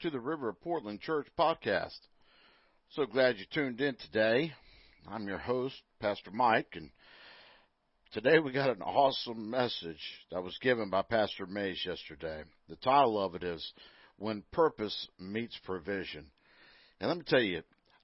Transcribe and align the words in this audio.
to 0.00 0.08
the 0.08 0.18
River 0.18 0.48
of 0.48 0.60
Portland 0.62 0.98
Church 1.02 1.26
podcast. 1.38 1.98
So 2.92 3.04
glad 3.04 3.36
you 3.36 3.44
tuned 3.52 3.82
in 3.82 3.96
today. 3.96 4.50
I'm 5.06 5.28
your 5.28 5.36
host, 5.36 5.74
Pastor 6.00 6.30
Mike, 6.30 6.72
and 6.72 6.88
today 8.14 8.38
we 8.38 8.50
got 8.50 8.70
an 8.70 8.80
awesome 8.80 9.50
message 9.50 10.00
that 10.32 10.42
was 10.42 10.56
given 10.62 10.88
by 10.88 11.02
Pastor 11.02 11.44
Mays 11.44 11.84
yesterday. 11.84 12.44
The 12.70 12.76
title 12.76 13.22
of 13.22 13.34
it 13.34 13.42
is 13.42 13.74
When 14.16 14.42
Purpose 14.52 15.06
Meets 15.18 15.58
Provision. 15.64 16.30
And 16.98 17.08
let 17.08 17.18
me 17.18 17.24
tell 17.26 17.42
you, 17.42 17.60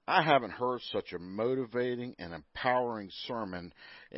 I 0.07 0.21
haven't 0.21 0.51
heard 0.51 0.81
such 0.91 1.13
a 1.13 1.19
motivating 1.19 2.15
and 2.19 2.31
empowering 2.31 3.09
sermon 3.25 3.73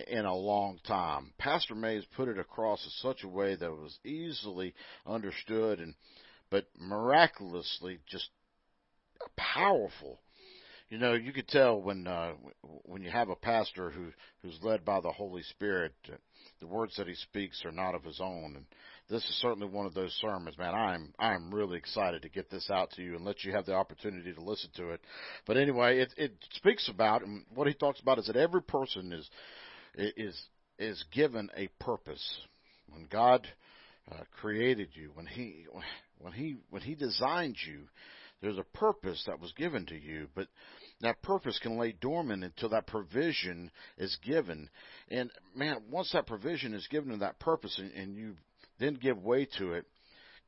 in 0.06 0.26
a 0.26 0.36
long 0.36 0.80
time. 0.86 1.32
Pastor 1.38 1.76
Mays 1.76 2.04
put 2.18 2.28
it 2.28 2.40
across 2.40 2.84
in 2.84 2.92
such 3.10 3.24
a 3.24 3.30
way 3.30 3.56
that 3.56 3.66
it 3.66 3.72
was 3.72 3.98
easily 4.04 4.74
understood 5.08 5.80
and 5.80 5.94
but 6.50 6.66
miraculously 6.78 8.00
just 8.08 8.30
powerful. 9.36 10.20
You 10.90 10.98
know, 10.98 11.14
you 11.14 11.32
could 11.34 11.48
tell 11.48 11.80
when 11.80 12.08
uh, 12.08 12.34
when 12.84 13.04
you 13.04 13.12
have 13.12 13.30
a 13.30 13.36
pastor 13.36 13.92
who 13.92 14.08
who's 14.42 14.58
led 14.64 14.84
by 14.84 15.00
the 15.02 15.12
Holy 15.12 15.44
Spirit, 15.44 15.94
uh, 16.12 16.16
the 16.60 16.68
words 16.68 16.96
that 16.98 17.08
he 17.08 17.14
speaks 17.14 17.64
are 17.64 17.72
not 17.72 17.94
of 17.94 18.04
his 18.04 18.20
own, 18.20 18.56
and 18.56 18.66
this 19.08 19.24
is 19.24 19.40
certainly 19.40 19.68
one 19.68 19.86
of 19.86 19.94
those 19.94 20.18
sermons, 20.20 20.58
man. 20.58 20.74
I'm 20.74 21.14
I'm 21.20 21.54
really 21.54 21.78
excited 21.78 22.24
to 22.24 22.30
get 22.30 22.50
this 22.50 22.72
out 22.72 22.90
to 22.92 23.04
you 23.04 23.16
and 23.16 23.24
let 23.24 23.44
you 23.44 23.52
have 23.52 23.68
the 23.68 23.76
opportunity 23.76 24.34
to 24.34 24.42
listen 24.42 24.72
to 24.78 24.90
it. 24.90 25.02
But 25.46 25.58
anyway, 25.58 26.00
it 26.00 26.14
it 26.18 26.34
speaks 26.54 26.90
about 26.90 27.24
and 27.24 27.46
what 27.54 27.68
he 27.68 27.74
talks 27.76 28.00
about 28.00 28.18
is 28.18 28.26
that 28.26 28.36
every 28.36 28.64
person 28.64 29.14
is 29.14 29.30
is 29.96 30.42
is 30.80 31.04
given 31.12 31.50
a 31.56 31.68
purpose. 31.80 32.42
When 32.90 33.06
God 33.12 33.48
uh, 34.12 34.24
created 34.42 34.90
you, 34.94 35.12
when 35.14 35.28
he 35.28 35.68
when 36.20 36.34
he 36.34 36.58
when 36.70 36.82
he 36.82 36.96
designed 36.96 37.58
you, 37.66 37.88
there's 38.42 38.58
a 38.58 38.78
purpose 38.78 39.24
that 39.28 39.40
was 39.40 39.52
given 39.54 39.86
to 39.88 39.96
you, 39.96 40.28
but 40.36 40.48
that 41.02 41.22
purpose 41.22 41.60
can 41.60 41.78
lay 41.78 41.94
dormant 41.94 42.44
until 42.44 42.70
that 42.70 42.88
provision 42.88 43.72
is 43.98 44.18
given. 44.24 44.70
And 45.10 45.32
man, 45.56 45.84
once 45.90 46.12
that 46.14 46.28
provision 46.28 46.74
is 46.74 46.88
given 46.88 47.12
to 47.12 47.18
that 47.18 47.40
purpose 47.40 47.78
and, 47.80 47.92
and 47.92 48.16
you 48.16 48.36
then 48.80 48.96
give 48.96 49.18
way 49.18 49.48
to 49.58 49.74
it, 49.74 49.86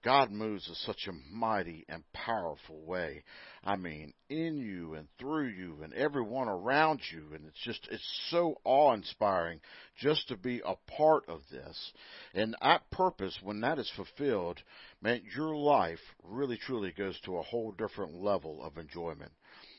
God 0.04 0.32
moves 0.32 0.68
in 0.68 0.76
such 0.76 1.08
a 1.08 1.34
mighty 1.36 1.86
and 1.88 2.04
powerful 2.14 2.82
way. 2.86 3.24
I 3.64 3.76
mean, 3.76 4.14
in 4.30 4.58
you 4.58 4.96
and 4.96 5.08
through 5.20 5.50
you 5.50 5.84
and 5.84 5.94
everyone 5.94 6.48
around 6.48 7.02
you. 7.12 7.36
And 7.36 7.46
it's 7.46 7.64
just, 7.64 7.88
it's 7.92 8.28
so 8.30 8.60
awe 8.64 8.94
inspiring 8.94 9.60
just 10.00 10.28
to 10.30 10.38
be 10.38 10.62
a 10.66 10.76
part 10.92 11.24
of 11.28 11.42
this. 11.52 11.94
And 12.34 12.56
that 12.62 12.90
purpose, 12.90 13.38
when 13.44 13.62
that 13.62 13.78
is 13.78 13.92
fulfilled, 13.96 14.60
man, 15.02 15.22
your 15.36 15.56
life 15.56 16.00
really 16.24 16.58
truly 16.58 16.92
goes 16.92 17.20
to 17.22 17.38
a 17.38 17.44
whole 17.44 17.72
different 17.72 18.16
level 18.16 18.64
of 18.64 18.78
enjoyment 18.78 19.32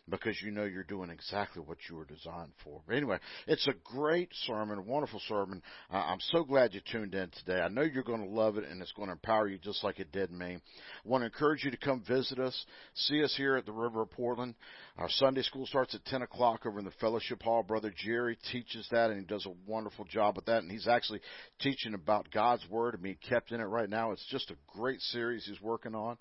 because 0.08 0.36
you 0.42 0.50
know 0.50 0.64
you're 0.64 0.82
doing 0.82 1.10
exactly 1.10 1.62
what 1.64 1.78
you 1.88 1.96
were 1.96 2.04
designed 2.04 2.52
for. 2.64 2.80
But 2.86 2.96
anyway, 2.96 3.18
it's 3.46 3.66
a 3.68 3.74
great 3.84 4.30
sermon, 4.46 4.78
a 4.78 4.82
wonderful 4.82 5.20
sermon. 5.28 5.62
Uh, 5.92 5.98
I'm 5.98 6.20
so 6.32 6.42
glad 6.42 6.74
you 6.74 6.80
tuned 6.90 7.14
in 7.14 7.30
today. 7.30 7.60
I 7.60 7.68
know 7.68 7.82
you're 7.82 8.02
going 8.02 8.22
to 8.22 8.28
love 8.28 8.56
it 8.58 8.64
and 8.68 8.82
it's 8.82 8.92
going 8.92 9.08
to 9.08 9.12
empower 9.12 9.46
you 9.46 9.58
just 9.58 9.84
like 9.84 10.00
it 10.00 10.10
did 10.10 10.32
me. 10.32 10.56
I 10.56 11.08
want 11.08 11.22
to 11.22 11.26
encourage 11.26 11.64
you 11.64 11.70
to 11.70 11.76
come 11.76 12.02
visit 12.06 12.40
us, 12.40 12.66
see 12.94 13.22
us 13.22 13.32
here 13.36 13.56
at 13.56 13.64
the 13.64 13.72
River 13.72 14.02
of 14.02 14.10
Portland. 14.10 14.54
Our 14.98 15.08
Sunday 15.08 15.42
school 15.42 15.66
starts 15.66 15.94
at 15.94 16.04
10 16.06 16.22
o'clock 16.22 16.66
over 16.66 16.78
in 16.78 16.84
the 16.84 16.90
fellowship 17.00 17.42
hall. 17.42 17.62
Brother 17.62 17.92
Jerry 17.96 18.36
teaches 18.50 18.86
that 18.90 19.10
and 19.10 19.20
he 19.20 19.26
does 19.26 19.46
a 19.46 19.70
wonderful 19.70 20.04
job 20.04 20.36
with 20.36 20.46
that. 20.46 20.62
And 20.62 20.70
he's 20.70 20.88
actually 20.88 21.20
teaching 21.60 21.94
about 21.94 22.30
God's 22.32 22.66
Word 22.68 22.94
and 22.94 23.02
being 23.02 23.16
kept 23.28 23.52
in 23.52 23.60
it 23.60 23.64
right 23.64 23.88
now. 23.88 24.10
It's 24.10 24.26
just 24.30 24.50
a 24.50 24.56
great 24.66 25.00
series 25.00 25.46
he's 25.46 25.62
working 25.62 25.94
on. 25.94 26.18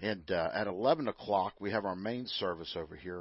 And 0.00 0.30
uh, 0.30 0.48
at 0.54 0.66
11 0.66 1.08
o'clock, 1.08 1.54
we 1.60 1.72
have 1.72 1.84
our 1.84 1.96
main 1.96 2.26
service 2.26 2.74
over 2.76 2.94
here. 2.94 3.15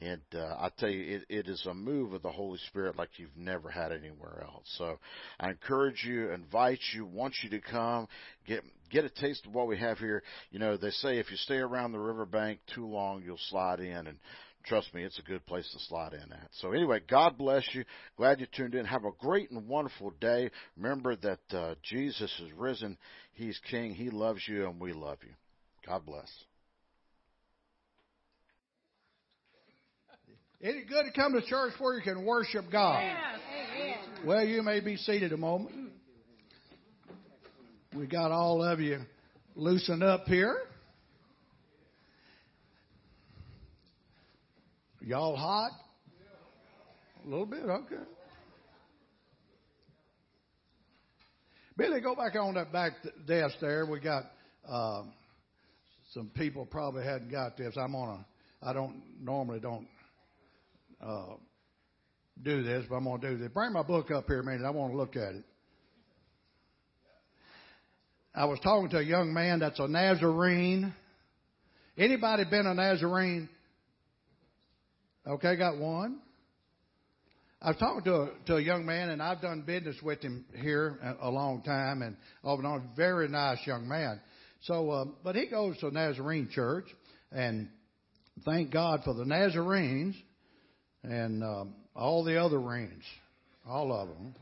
And 0.00 0.20
uh, 0.34 0.56
I 0.58 0.70
tell 0.78 0.88
you, 0.88 1.16
it, 1.16 1.24
it 1.28 1.48
is 1.48 1.66
a 1.66 1.74
move 1.74 2.12
of 2.12 2.22
the 2.22 2.30
Holy 2.30 2.58
Spirit 2.68 2.96
like 2.96 3.10
you've 3.16 3.36
never 3.36 3.68
had 3.68 3.90
anywhere 3.92 4.44
else. 4.44 4.64
So 4.78 4.98
I 5.40 5.50
encourage 5.50 6.04
you, 6.04 6.30
invite 6.30 6.78
you, 6.94 7.04
want 7.04 7.34
you 7.42 7.50
to 7.50 7.60
come, 7.60 8.06
get 8.46 8.62
get 8.90 9.04
a 9.04 9.10
taste 9.10 9.44
of 9.46 9.54
what 9.54 9.68
we 9.68 9.78
have 9.78 9.98
here. 9.98 10.22
You 10.50 10.58
know, 10.58 10.76
they 10.76 10.90
say 10.90 11.18
if 11.18 11.30
you 11.30 11.36
stay 11.36 11.56
around 11.56 11.92
the 11.92 11.98
riverbank 11.98 12.60
too 12.74 12.86
long, 12.86 13.22
you'll 13.24 13.38
slide 13.50 13.80
in, 13.80 14.06
and 14.06 14.18
trust 14.64 14.94
me, 14.94 15.02
it's 15.02 15.18
a 15.18 15.22
good 15.22 15.44
place 15.46 15.68
to 15.72 15.78
slide 15.88 16.12
in 16.12 16.32
at. 16.32 16.48
So 16.60 16.72
anyway, 16.72 17.00
God 17.08 17.36
bless 17.36 17.66
you. 17.72 17.84
Glad 18.16 18.40
you 18.40 18.46
tuned 18.54 18.74
in. 18.74 18.84
Have 18.84 19.04
a 19.04 19.12
great 19.18 19.50
and 19.50 19.66
wonderful 19.68 20.12
day. 20.20 20.50
Remember 20.76 21.16
that 21.16 21.40
uh, 21.56 21.74
Jesus 21.82 22.32
is 22.40 22.52
risen. 22.56 22.96
He's 23.32 23.58
King. 23.70 23.94
He 23.94 24.10
loves 24.10 24.42
you, 24.46 24.68
and 24.68 24.80
we 24.80 24.92
love 24.92 25.18
you. 25.22 25.34
God 25.86 26.04
bless. 26.06 26.30
Isn't 30.60 30.76
it 30.76 30.88
good 30.88 31.04
to 31.04 31.12
come 31.12 31.34
to 31.34 31.42
church 31.42 31.74
where 31.78 31.94
you 31.94 32.02
can 32.02 32.24
worship 32.24 32.64
God? 32.70 33.00
Yes. 33.02 33.98
Well, 34.24 34.44
you 34.44 34.62
may 34.62 34.80
be 34.80 34.96
seated 34.96 35.32
a 35.32 35.36
moment. 35.36 35.92
We 37.94 38.08
got 38.08 38.32
all 38.32 38.62
of 38.64 38.80
you 38.80 38.98
loosened 39.54 40.02
up 40.02 40.24
here. 40.26 40.58
Y'all 45.00 45.36
hot? 45.36 45.70
A 47.24 47.28
little 47.28 47.46
bit, 47.46 47.62
okay. 47.62 48.02
Billy, 51.76 52.00
go 52.00 52.16
back 52.16 52.34
on 52.34 52.54
that 52.54 52.72
back 52.72 52.92
desk 53.28 53.54
there. 53.60 53.86
We 53.86 54.00
got 54.00 54.24
um, 54.68 55.12
some 56.12 56.30
people 56.34 56.66
probably 56.66 57.04
hadn't 57.04 57.30
got 57.30 57.56
this. 57.56 57.76
I'm 57.76 57.94
on 57.94 58.18
a. 58.18 58.66
I 58.68 58.72
don't 58.72 59.00
normally 59.20 59.60
don't 59.60 59.86
uh, 61.04 61.34
do 62.42 62.62
this, 62.62 62.84
but 62.88 62.96
I'm 62.96 63.04
going 63.04 63.20
to 63.20 63.30
do 63.30 63.38
this. 63.38 63.48
Bring 63.52 63.72
my 63.72 63.82
book 63.82 64.10
up 64.10 64.26
here 64.26 64.40
a 64.40 64.44
minute. 64.44 64.64
I 64.64 64.70
want 64.70 64.92
to 64.92 64.96
look 64.96 65.16
at 65.16 65.34
it. 65.34 65.44
I 68.34 68.44
was 68.44 68.60
talking 68.60 68.88
to 68.90 68.98
a 68.98 69.02
young 69.02 69.32
man 69.32 69.58
that's 69.58 69.80
a 69.80 69.88
Nazarene. 69.88 70.94
Anybody 71.96 72.44
been 72.44 72.66
a 72.66 72.74
Nazarene? 72.74 73.48
Okay, 75.26 75.56
got 75.56 75.78
one. 75.78 76.20
I 77.60 77.70
was 77.70 77.76
talking 77.78 78.04
to 78.04 78.14
a, 78.14 78.30
to 78.46 78.56
a 78.56 78.62
young 78.62 78.86
man, 78.86 79.10
and 79.10 79.20
I've 79.20 79.40
done 79.40 79.64
business 79.66 79.96
with 80.00 80.22
him 80.22 80.44
here 80.54 80.98
a, 81.02 81.28
a 81.28 81.30
long 81.30 81.62
time, 81.62 82.02
and 82.02 82.16
off 82.44 82.58
and 82.58 82.66
on, 82.68 82.90
very 82.96 83.26
nice 83.28 83.58
young 83.66 83.88
man. 83.88 84.20
So, 84.62 84.90
uh, 84.90 85.04
but 85.24 85.34
he 85.34 85.48
goes 85.48 85.76
to 85.78 85.88
a 85.88 85.90
Nazarene 85.90 86.48
church, 86.52 86.86
and 87.32 87.68
thank 88.44 88.70
God 88.70 89.00
for 89.04 89.14
the 89.14 89.24
Nazarenes 89.24 90.14
and 91.02 91.42
um, 91.42 91.74
all 91.94 92.24
the 92.24 92.40
other 92.40 92.60
rings, 92.60 93.04
all 93.66 93.92
of 93.92 94.08
them, 94.08 94.34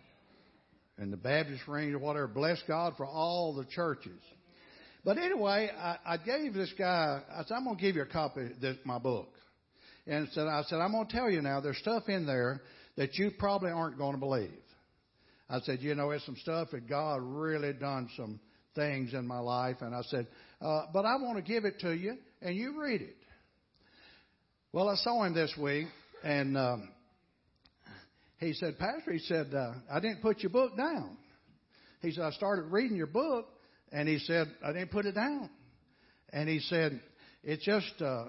and 0.98 1.12
the 1.12 1.16
Baptist 1.16 1.66
ring 1.68 1.92
or 1.92 1.98
whatever. 1.98 2.26
Bless 2.26 2.62
God 2.66 2.94
for 2.96 3.06
all 3.06 3.54
the 3.54 3.64
churches. 3.64 4.20
But 5.04 5.18
anyway, 5.18 5.70
I, 5.76 5.98
I 6.04 6.16
gave 6.16 6.54
this 6.54 6.72
guy. 6.76 7.22
I 7.30 7.44
said, 7.44 7.54
"I'm 7.54 7.64
going 7.64 7.76
to 7.76 7.82
give 7.82 7.96
you 7.96 8.02
a 8.02 8.06
copy 8.06 8.46
of 8.46 8.60
this, 8.60 8.76
my 8.84 8.98
book." 8.98 9.28
And 10.06 10.28
said, 10.32 10.46
"I 10.46 10.62
said 10.66 10.80
I'm 10.80 10.92
going 10.92 11.06
to 11.06 11.12
tell 11.12 11.30
you 11.30 11.42
now. 11.42 11.60
There's 11.60 11.78
stuff 11.78 12.04
in 12.08 12.26
there 12.26 12.62
that 12.96 13.14
you 13.14 13.30
probably 13.38 13.70
aren't 13.70 13.98
going 13.98 14.14
to 14.14 14.18
believe." 14.18 14.50
I 15.48 15.60
said, 15.60 15.80
"You 15.80 15.94
know, 15.94 16.10
it's 16.10 16.26
some 16.26 16.36
stuff 16.36 16.70
that 16.72 16.88
God 16.88 17.20
really 17.22 17.72
done 17.72 18.08
some 18.16 18.40
things 18.74 19.14
in 19.14 19.26
my 19.26 19.38
life." 19.38 19.76
And 19.80 19.94
I 19.94 20.02
said, 20.02 20.26
uh, 20.60 20.86
"But 20.92 21.04
I 21.04 21.16
want 21.16 21.36
to 21.36 21.42
give 21.42 21.64
it 21.64 21.78
to 21.80 21.92
you, 21.92 22.16
and 22.42 22.56
you 22.56 22.80
read 22.82 23.02
it." 23.02 23.16
Well, 24.72 24.88
I 24.88 24.96
saw 24.96 25.22
him 25.22 25.34
this 25.34 25.54
week, 25.56 25.86
and 26.22 26.56
um, 26.56 26.88
he 28.38 28.52
said, 28.52 28.78
Pastor, 28.78 29.12
he 29.12 29.18
said, 29.20 29.54
uh, 29.54 29.72
I 29.90 30.00
didn't 30.00 30.22
put 30.22 30.40
your 30.40 30.50
book 30.50 30.76
down. 30.76 31.16
He 32.02 32.12
said, 32.12 32.24
I 32.24 32.30
started 32.30 32.66
reading 32.66 32.96
your 32.96 33.06
book, 33.06 33.46
and 33.92 34.08
he 34.08 34.18
said, 34.18 34.48
I 34.64 34.72
didn't 34.72 34.90
put 34.90 35.06
it 35.06 35.14
down. 35.14 35.50
And 36.32 36.48
he 36.48 36.60
said, 36.60 37.00
it 37.42 37.60
just 37.60 38.02
uh, 38.02 38.26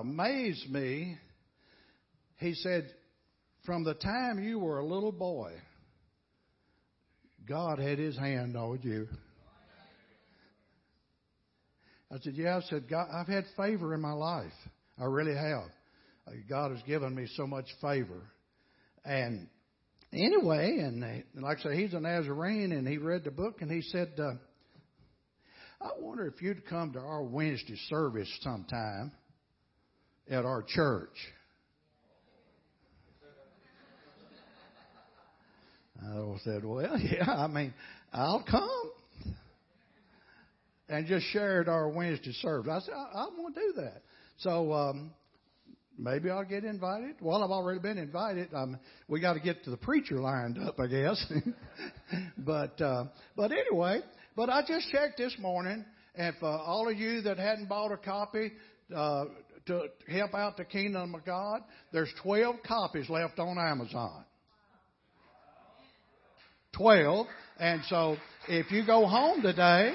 amazed 0.00 0.70
me. 0.70 1.18
He 2.38 2.54
said, 2.54 2.92
from 3.64 3.84
the 3.84 3.94
time 3.94 4.42
you 4.42 4.58
were 4.58 4.78
a 4.78 4.86
little 4.86 5.12
boy, 5.12 5.52
God 7.48 7.78
had 7.78 7.98
his 7.98 8.16
hand 8.16 8.56
on 8.56 8.80
you. 8.82 9.08
I 12.10 12.18
said, 12.20 12.34
Yeah. 12.34 12.58
I 12.58 12.60
said, 12.68 12.88
God, 12.88 13.08
I've 13.12 13.26
had 13.26 13.44
favor 13.56 13.94
in 13.94 14.00
my 14.00 14.12
life. 14.12 14.52
I 14.98 15.04
really 15.04 15.34
have. 15.34 15.70
God 16.48 16.70
has 16.72 16.82
given 16.82 17.14
me 17.14 17.26
so 17.36 17.46
much 17.46 17.66
favor. 17.80 18.22
And 19.04 19.48
anyway, 20.12 20.78
and 20.78 21.24
like 21.34 21.58
I 21.58 21.62
said, 21.62 21.72
he's 21.72 21.94
a 21.94 22.00
Nazarene, 22.00 22.72
and 22.72 22.86
he 22.86 22.98
read 22.98 23.24
the 23.24 23.30
book, 23.30 23.60
and 23.60 23.70
he 23.70 23.82
said, 23.82 24.12
uh, 24.18 24.34
"I 25.80 25.90
wonder 25.98 26.26
if 26.26 26.40
you'd 26.40 26.66
come 26.66 26.92
to 26.92 27.00
our 27.00 27.22
Wednesday 27.22 27.76
service 27.88 28.28
sometime 28.42 29.12
at 30.30 30.44
our 30.44 30.62
church." 30.62 31.16
I 36.00 36.36
said, 36.44 36.64
"Well, 36.64 36.98
yeah, 36.98 37.30
I 37.30 37.46
mean, 37.46 37.74
I'll 38.12 38.44
come." 38.48 38.92
and 40.92 41.06
just 41.06 41.24
shared 41.26 41.68
our 41.68 41.88
Wednesday 41.88 42.32
service. 42.32 42.70
I 42.70 42.80
said, 42.80 42.94
I, 42.94 43.22
I 43.22 43.28
want 43.38 43.54
to 43.54 43.60
do 43.60 43.72
that. 43.76 44.02
So 44.38 44.72
um, 44.74 45.10
maybe 46.02 46.30
I'll 46.30 46.44
get 46.44 46.64
invited. 46.64 47.16
Well, 47.20 47.42
I've 47.42 47.50
already 47.50 47.80
been 47.80 47.98
invited. 47.98 48.52
Um, 48.54 48.78
we 49.08 49.20
got 49.20 49.34
to 49.34 49.40
get 49.40 49.64
to 49.64 49.70
the 49.70 49.76
preacher 49.76 50.20
lined 50.20 50.58
up, 50.58 50.78
I 50.80 50.86
guess. 50.86 51.32
but 52.38 52.80
uh, 52.80 53.04
but 53.36 53.52
anyway, 53.52 54.00
but 54.36 54.50
I 54.50 54.62
just 54.66 54.90
checked 54.90 55.18
this 55.18 55.36
morning, 55.38 55.84
and 56.14 56.34
for 56.38 56.48
all 56.48 56.88
of 56.88 56.96
you 56.96 57.22
that 57.22 57.38
hadn't 57.38 57.68
bought 57.68 57.92
a 57.92 57.96
copy. 57.96 58.52
Uh, 58.94 59.24
to 59.66 59.84
help 60.08 60.34
out 60.34 60.56
the 60.56 60.64
kingdom 60.64 61.14
of 61.14 61.24
God, 61.24 61.60
there's 61.92 62.12
12 62.22 62.56
copies 62.66 63.08
left 63.08 63.38
on 63.38 63.58
Amazon. 63.58 64.24
12. 66.76 67.26
And 67.58 67.82
so 67.88 68.16
if 68.48 68.70
you 68.70 68.84
go 68.84 69.06
home 69.06 69.42
today 69.42 69.94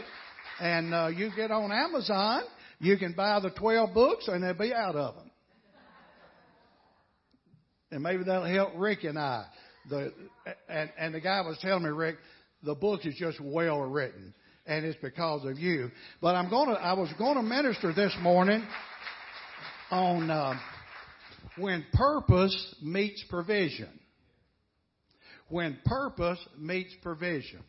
and 0.60 0.94
uh, 0.94 1.08
you 1.08 1.32
get 1.36 1.52
on 1.52 1.72
Amazon, 1.72 2.44
you 2.80 2.98
can 2.98 3.14
buy 3.14 3.40
the 3.40 3.50
12 3.50 3.94
books 3.94 4.28
and 4.28 4.44
they'll 4.44 4.54
be 4.54 4.74
out 4.74 4.96
of 4.96 5.16
them. 5.16 5.27
And 7.92 8.04
maybe 8.04 8.24
that'll 8.24 8.46
help 8.46 8.74
Rick 8.76 9.04
and 9.04 9.18
I. 9.18 9.46
The, 9.90 10.14
and, 10.68 10.92
and 10.98 11.14
the 11.14 11.22
guy 11.22 11.42
was 11.42 11.58
telling 11.62 11.84
me, 11.84 11.90
Rick, 11.90 12.18
the 12.64 12.76
book 12.76 13.06
is 13.06 13.16
just 13.16 13.40
well 13.40 13.80
written 13.82 14.34
and 14.68 14.86
it's 14.86 15.00
because 15.02 15.46
of 15.46 15.58
you. 15.58 15.90
But 16.22 16.36
I'm 16.36 16.50
to, 16.68 16.74
I 16.74 16.94
was 16.94 17.10
to 17.36 17.42
minister 17.42 17.94
this 17.94 18.16
morning 18.22 18.64
on 19.90 20.30
uh, 20.30 20.60
when 21.58 21.86
purpose 21.94 22.76
meets 22.84 23.24
provision. 23.30 23.90
When 25.50 25.78
purpose 25.86 26.40
meets 26.60 26.94
provision. 27.02 27.64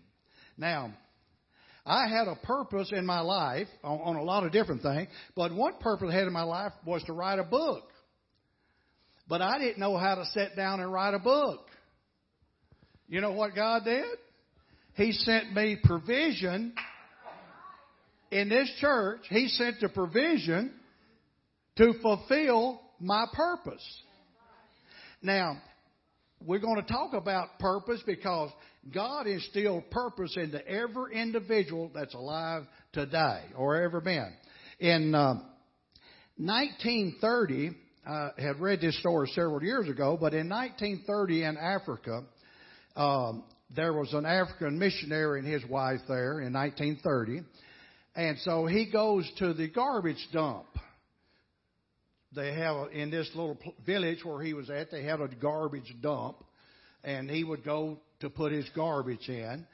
Now, 0.56 0.92
I 1.86 2.08
had 2.08 2.26
a 2.26 2.34
purpose 2.44 2.90
in 2.92 3.06
my 3.06 3.20
life 3.20 3.68
on, 3.84 4.00
on 4.00 4.16
a 4.16 4.22
lot 4.22 4.44
of 4.44 4.50
different 4.50 4.82
things, 4.82 5.08
but 5.36 5.54
one 5.54 5.74
purpose 5.80 6.08
I 6.10 6.14
had 6.16 6.26
in 6.26 6.32
my 6.32 6.42
life 6.42 6.72
was 6.84 7.02
to 7.04 7.12
write 7.12 7.38
a 7.38 7.44
book. 7.44 7.84
But 9.28 9.42
I 9.42 9.58
didn't 9.58 9.78
know 9.78 9.96
how 9.96 10.14
to 10.14 10.24
sit 10.26 10.56
down 10.56 10.80
and 10.80 10.92
write 10.92 11.14
a 11.14 11.18
book. 11.18 11.60
You 13.08 13.20
know 13.20 13.32
what 13.32 13.54
God 13.54 13.84
did? 13.84 14.04
He 14.94 15.12
sent 15.12 15.54
me 15.54 15.76
provision 15.82 16.74
in 18.30 18.48
this 18.48 18.70
church. 18.80 19.20
He 19.28 19.48
sent 19.48 19.80
the 19.80 19.88
provision 19.88 20.72
to 21.76 21.92
fulfill 22.02 22.80
my 23.00 23.26
purpose. 23.32 23.84
Now, 25.22 25.60
we're 26.44 26.58
going 26.58 26.80
to 26.80 26.92
talk 26.92 27.12
about 27.14 27.58
purpose 27.58 28.02
because 28.06 28.50
God 28.92 29.26
instilled 29.26 29.90
purpose 29.90 30.36
into 30.36 30.66
every 30.66 31.20
individual 31.20 31.90
that's 31.94 32.14
alive 32.14 32.64
today 32.92 33.42
or 33.56 33.82
ever 33.82 34.00
been. 34.00 34.32
In 34.78 35.14
uh, 35.14 35.34
1930, 36.36 37.70
I 38.08 38.30
had 38.38 38.58
read 38.58 38.80
this 38.80 38.98
story 39.00 39.28
several 39.34 39.62
years 39.62 39.86
ago, 39.86 40.16
but 40.18 40.32
in 40.32 40.48
1930 40.48 41.44
in 41.44 41.58
Africa, 41.58 42.22
um, 42.96 43.44
there 43.76 43.92
was 43.92 44.14
an 44.14 44.24
African 44.24 44.78
missionary 44.78 45.40
and 45.40 45.48
his 45.48 45.62
wife 45.68 46.00
there 46.08 46.40
in 46.40 46.54
1930. 46.54 47.42
And 48.16 48.38
so 48.38 48.64
he 48.64 48.90
goes 48.90 49.30
to 49.40 49.52
the 49.52 49.68
garbage 49.68 50.26
dump. 50.32 50.68
They 52.34 52.54
have, 52.54 52.92
in 52.92 53.10
this 53.10 53.28
little 53.34 53.58
village 53.84 54.24
where 54.24 54.42
he 54.42 54.54
was 54.54 54.70
at, 54.70 54.90
they 54.90 55.02
had 55.02 55.20
a 55.20 55.28
garbage 55.28 55.94
dump. 56.00 56.42
And 57.04 57.30
he 57.30 57.44
would 57.44 57.62
go 57.62 58.00
to 58.20 58.30
put 58.30 58.52
his 58.52 58.68
garbage 58.74 59.28
in. 59.28 59.66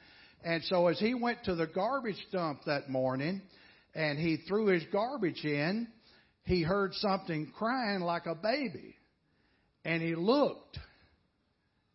And 0.43 0.61
so 0.65 0.87
as 0.87 0.99
he 0.99 1.13
went 1.13 1.45
to 1.45 1.55
the 1.55 1.67
garbage 1.67 2.23
dump 2.33 2.63
that 2.65 2.89
morning 2.89 3.41
and 3.93 4.19
he 4.19 4.37
threw 4.45 4.67
his 4.67 4.83
garbage 4.91 5.45
in, 5.45 5.87
he 6.45 6.63
heard 6.63 6.93
something 6.95 7.51
crying 7.57 8.01
like 8.01 8.25
a 8.25 8.35
baby. 8.35 8.95
And 9.83 10.01
he 10.01 10.15
looked 10.15 10.79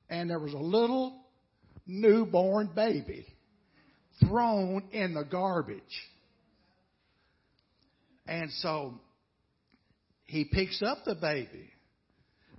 and 0.08 0.29
there 0.29 0.38
was 0.38 0.52
a 0.52 0.58
little 0.58 1.20
newborn 1.87 2.70
baby 2.75 3.26
thrown 4.20 4.85
in 4.93 5.14
the 5.14 5.25
garbage. 5.25 5.82
And 8.26 8.50
so 8.58 8.94
he 10.25 10.44
picks 10.44 10.82
up 10.82 10.99
the 11.05 11.17
baby 11.17 11.70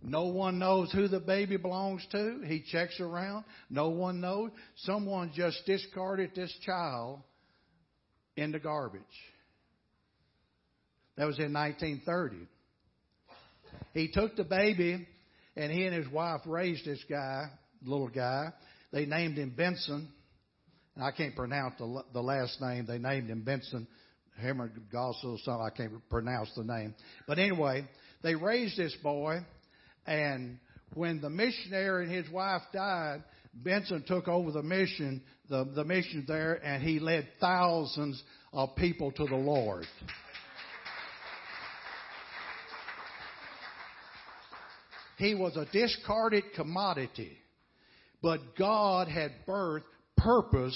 no 0.03 0.25
one 0.25 0.57
knows 0.57 0.91
who 0.91 1.07
the 1.07 1.19
baby 1.19 1.57
belongs 1.57 2.05
to. 2.11 2.41
He 2.45 2.63
checks 2.71 2.99
around. 2.99 3.45
No 3.69 3.89
one 3.89 4.19
knows. 4.19 4.49
Someone 4.77 5.31
just 5.33 5.63
discarded 5.65 6.31
this 6.35 6.53
child 6.65 7.19
in 8.35 8.51
the 8.51 8.59
garbage. 8.59 9.01
That 11.17 11.25
was 11.27 11.39
in 11.39 11.53
1930. 11.53 12.47
He 13.93 14.11
took 14.11 14.35
the 14.35 14.43
baby 14.43 15.07
and 15.55 15.71
he 15.71 15.85
and 15.85 15.95
his 15.95 16.11
wife 16.11 16.41
raised 16.45 16.85
this 16.85 17.03
guy, 17.09 17.45
little 17.83 18.09
guy. 18.09 18.53
They 18.91 19.05
named 19.05 19.37
him 19.37 19.53
Benson. 19.55 20.09
I 21.01 21.11
can't 21.11 21.35
pronounce 21.35 21.75
the, 21.77 22.03
the 22.13 22.21
last 22.21 22.61
name. 22.61 22.85
They 22.85 22.97
named 22.97 23.29
him 23.29 23.43
Benson. 23.43 23.87
Hammer 24.41 24.71
Gossel 24.93 25.37
something. 25.43 25.65
I 25.65 25.69
can't 25.69 26.09
pronounce 26.09 26.49
the 26.55 26.63
name. 26.63 26.95
But 27.27 27.37
anyway, 27.39 27.85
they 28.23 28.35
raised 28.35 28.77
this 28.77 28.95
boy 29.03 29.39
and 30.05 30.57
when 30.93 31.21
the 31.21 31.29
missionary 31.29 32.05
and 32.05 32.13
his 32.13 32.29
wife 32.31 32.63
died, 32.73 33.23
Benson 33.53 34.03
took 34.07 34.27
over 34.27 34.51
the 34.51 34.63
mission, 34.63 35.21
the, 35.49 35.65
the 35.75 35.83
mission 35.83 36.25
there, 36.27 36.55
and 36.65 36.83
he 36.83 36.99
led 36.99 37.27
thousands 37.39 38.21
of 38.53 38.75
people 38.75 39.11
to 39.13 39.25
the 39.25 39.35
Lord. 39.35 39.85
He 45.21 45.35
was 45.35 45.55
a 45.55 45.67
discarded 45.71 46.45
commodity, 46.55 47.37
but 48.23 48.39
God 48.57 49.07
had 49.07 49.31
birthed 49.47 49.83
purpose 50.17 50.75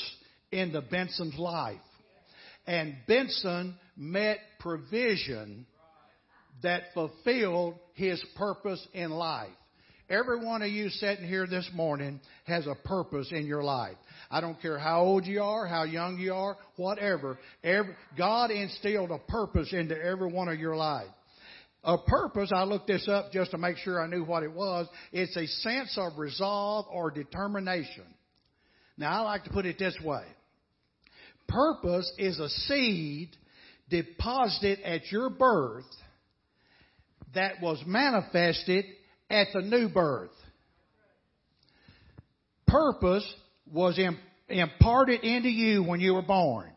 into 0.52 0.82
Benson's 0.82 1.40
life. 1.40 1.80
And 2.68 2.96
Benson 3.08 3.75
met 3.98 4.38
provision 4.60 5.66
that 6.62 6.84
fulfilled 6.94 7.74
his 7.96 8.24
purpose 8.36 8.88
in 8.94 9.10
life. 9.10 9.50
Every 10.12 10.46
one 10.46 10.62
of 10.62 10.70
you 10.70 10.90
sitting 10.90 11.28
here 11.28 11.48
this 11.48 11.68
morning 11.74 12.22
has 12.46 12.68
a 12.68 12.75
purpose 12.88 13.32
in 13.32 13.48
your 13.48 13.64
life. 13.64 13.98
I 14.30 14.42
don't 14.42 14.62
care 14.62 14.78
how 14.78 15.02
old 15.02 15.25
you 15.25 15.42
are, 15.42 15.66
how 15.66 15.86
young 15.86 16.20
you 16.20 16.36
are, 16.36 16.56
whatever. 16.75 17.40
Every, 17.64 17.96
God 18.16 18.52
instilled 18.52 19.10
a 19.10 19.18
purpose 19.18 19.74
into 19.74 20.00
every 20.00 20.32
one 20.32 20.50
of 20.50 20.60
your 20.60 20.75
life. 20.75 21.08
A 21.86 22.00
purpose, 22.00 22.51
I 22.54 22.63
looked 22.63 22.88
this 22.88 23.08
up 23.08 23.32
just 23.32 23.51
to 23.51 23.60
make 23.60 23.77
sure 23.77 24.01
I 24.01 24.08
knew 24.08 24.24
what 24.24 24.42
it 24.42 24.51
was. 24.51 24.88
It's 25.12 25.38
a 25.38 25.46
sense 25.46 25.96
of 25.98 26.18
resolve 26.18 26.88
or 26.92 27.12
determination. 27.12 28.06
Now 28.98 29.22
I 29.22 29.22
like 29.22 29.44
to 29.44 29.51
put 29.51 29.68
it 29.68 29.77
this 29.77 29.96
way. 30.04 30.24
Purpose 31.48 32.12
is 32.18 32.39
a 32.39 32.50
seed 32.50 33.30
deposited 33.89 34.80
at 34.82 35.12
your 35.12 35.30
birth 35.30 35.86
that 37.36 37.62
was 37.62 37.84
manifested 37.86 38.86
at 39.30 39.48
the 39.54 39.62
new 39.62 39.88
birth. 39.88 40.32
Purpose 42.65 43.32
was 43.72 44.00
imparted 44.50 45.24
into 45.24 45.50
you 45.50 45.84
when 45.84 46.00
you 46.00 46.15
were 46.15 46.24
born. 46.24 46.72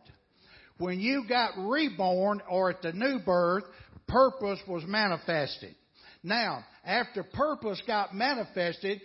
When 0.79 1.01
you 1.01 1.25
got 1.29 1.53
reborn 1.57 2.41
or 2.49 2.71
at 2.71 2.83
the 2.83 2.93
new 2.93 3.19
birth, 3.19 3.65
purpose 4.09 4.59
was 4.67 4.83
manifested. 4.87 5.75
Now, 6.23 6.65
after 6.85 7.23
purpose 7.23 7.81
got 7.87 8.15
manifested, 8.15 9.01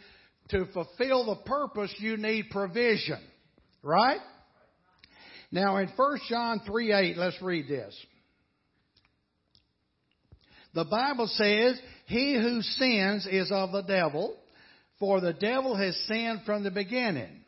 to 0.50 0.65
fulfill 0.74 1.25
the 1.25 1.41
purpose, 1.45 1.93
you 2.00 2.17
need 2.17 2.50
provision. 2.50 3.19
Right? 3.81 4.19
Now 5.51 5.77
in 5.77 5.89
1 5.95 6.19
John 6.29 6.62
3 6.65 6.93
8, 6.93 7.17
let's 7.17 7.41
read 7.41 7.67
this. 7.67 7.95
The 10.74 10.86
Bible 10.86 11.27
says, 11.27 11.79
He 12.07 12.33
who 12.33 12.62
sins 12.62 13.27
is 13.29 13.51
of 13.51 13.72
the 13.72 13.83
devil, 13.83 14.36
for 15.00 15.22
the 15.22 15.33
devil 15.33 15.75
has 15.75 15.95
sinned 16.07 16.41
from 16.45 16.63
the 16.63 16.72
beginning. 16.72 17.41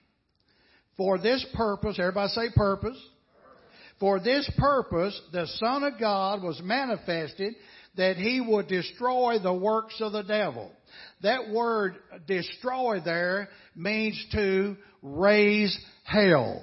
For 0.98 1.18
this 1.18 1.46
purpose, 1.56 1.98
everybody 2.00 2.30
say 2.30 2.48
purpose. 2.56 2.98
For 4.00 4.20
this 4.20 4.50
purpose, 4.58 5.20
the 5.32 5.48
Son 5.58 5.84
of 5.84 6.00
God 6.00 6.44
was 6.44 6.60
manifested 6.62 7.56
that 7.96 8.18
he 8.18 8.42
would 8.42 8.68
destroy 8.68 9.40
the 9.40 9.54
works 9.54 9.96
of 10.02 10.12
the 10.12 10.24
devil. 10.24 10.72
That 11.22 11.50
word 11.50 11.96
destroy 12.28 13.00
there 13.04 13.50
means 13.76 14.22
to 14.34 14.76
raze 15.02 15.78
hell. 16.04 16.62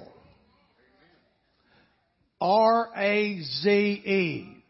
R-A-Z-E. 2.39 4.63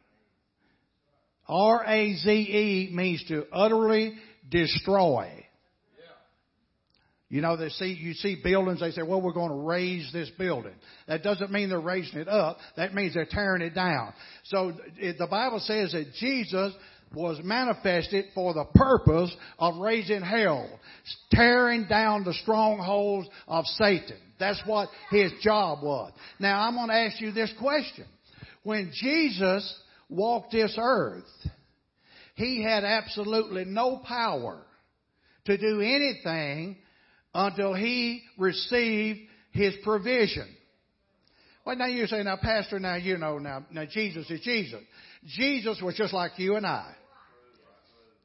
R-A-Z-E 1.48 2.90
means 2.94 3.26
to 3.28 3.46
utterly 3.52 4.14
destroy. 4.50 5.43
You 7.34 7.42
know, 7.42 7.58
they 7.58 7.70
see, 7.70 7.98
you 8.00 8.14
see 8.14 8.38
buildings, 8.44 8.80
they 8.80 8.92
say, 8.92 9.02
well, 9.02 9.20
we're 9.20 9.34
going 9.34 9.50
to 9.50 9.66
raze 9.68 10.08
this 10.14 10.30
building. 10.38 10.76
That 11.08 11.24
doesn't 11.24 11.52
mean 11.52 11.70
they're 11.70 11.82
raising 11.82 12.20
it 12.20 12.28
up. 12.28 12.60
That 12.78 12.94
means 12.94 13.16
they're 13.16 13.26
tearing 13.26 13.64
it 13.64 13.74
down. 13.74 14.14
So 14.44 14.74
it, 15.00 15.18
the 15.18 15.26
Bible 15.26 15.58
says 15.58 15.94
that 15.94 16.14
Jesus 16.20 16.74
was 17.12 17.40
manifested 17.44 18.26
for 18.36 18.54
the 18.54 18.66
purpose 18.76 19.36
of 19.58 19.80
razing 19.80 20.22
hell, 20.22 20.70
tearing 21.32 21.88
down 21.90 22.24
the 22.24 22.36
strongholds 22.36 23.28
of 23.48 23.66
Satan. 23.66 24.18
That's 24.40 24.62
what 24.68 24.90
his 25.10 25.32
job 25.42 25.80
was. 25.82 26.12
Now 26.38 26.68
I'm 26.68 26.76
going 26.76 26.90
to 26.90 26.94
ask 26.94 27.20
you 27.20 27.32
this 27.32 27.52
question. 27.60 28.06
When 28.62 28.92
Jesus 28.94 29.76
walked 30.08 30.52
this 30.52 30.76
earth, 30.80 31.24
he 32.36 32.62
had 32.62 32.84
absolutely 32.84 33.66
no 33.66 33.98
power 34.08 34.62
to 35.46 35.58
do 35.58 35.82
anything 35.82 36.78
until 37.34 37.74
he 37.74 38.22
received 38.38 39.20
his 39.52 39.74
provision. 39.84 40.48
Well, 41.66 41.78
now 41.78 41.88
you 41.88 42.08
say, 42.08 42.24
now, 42.24 42.38
Pastor, 42.42 42.80
now 42.80 42.96
you 42.96 43.18
know, 43.18 43.38
now, 43.38 43.66
now 43.72 43.86
Jesus 43.86 44.30
is 44.30 44.42
Jesus. 44.42 44.82
Jesus 45.26 45.82
was 45.82 45.96
just 45.96 46.14
like 46.14 46.32
you 46.38 46.56
and 46.56 46.66
I. 46.66 46.94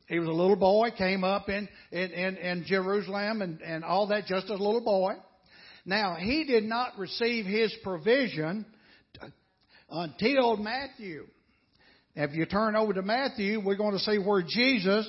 He 0.09 0.19
was 0.19 0.29
a 0.29 0.33
little 0.33 0.57
boy, 0.57 0.91
came 0.97 1.23
up 1.23 1.49
in, 1.49 1.69
in, 1.93 2.11
in, 2.11 2.37
in 2.39 2.65
Jerusalem 2.67 3.43
and, 3.43 3.61
and 3.61 3.85
all 3.85 4.09
that 4.09 4.27
just 4.27 4.47
as 4.47 4.59
a 4.59 4.63
little 4.63 4.81
boy. 4.81 5.13
Now, 5.85 6.17
he 6.17 6.45
did 6.45 6.65
not 6.65 6.99
receive 6.99 7.45
his 7.45 7.73
provision 7.83 8.67
until 9.91 10.57
Matthew. 10.57 11.27
If 12.15 12.35
you 12.35 12.47
turn 12.47 12.75
over 12.75 12.95
to 12.95 13.03
Matthew, 13.03 13.61
we're 13.65 13.77
going 13.77 13.93
to 13.93 14.01
see 14.01 14.19
where 14.19 14.43
Jesus 14.43 15.09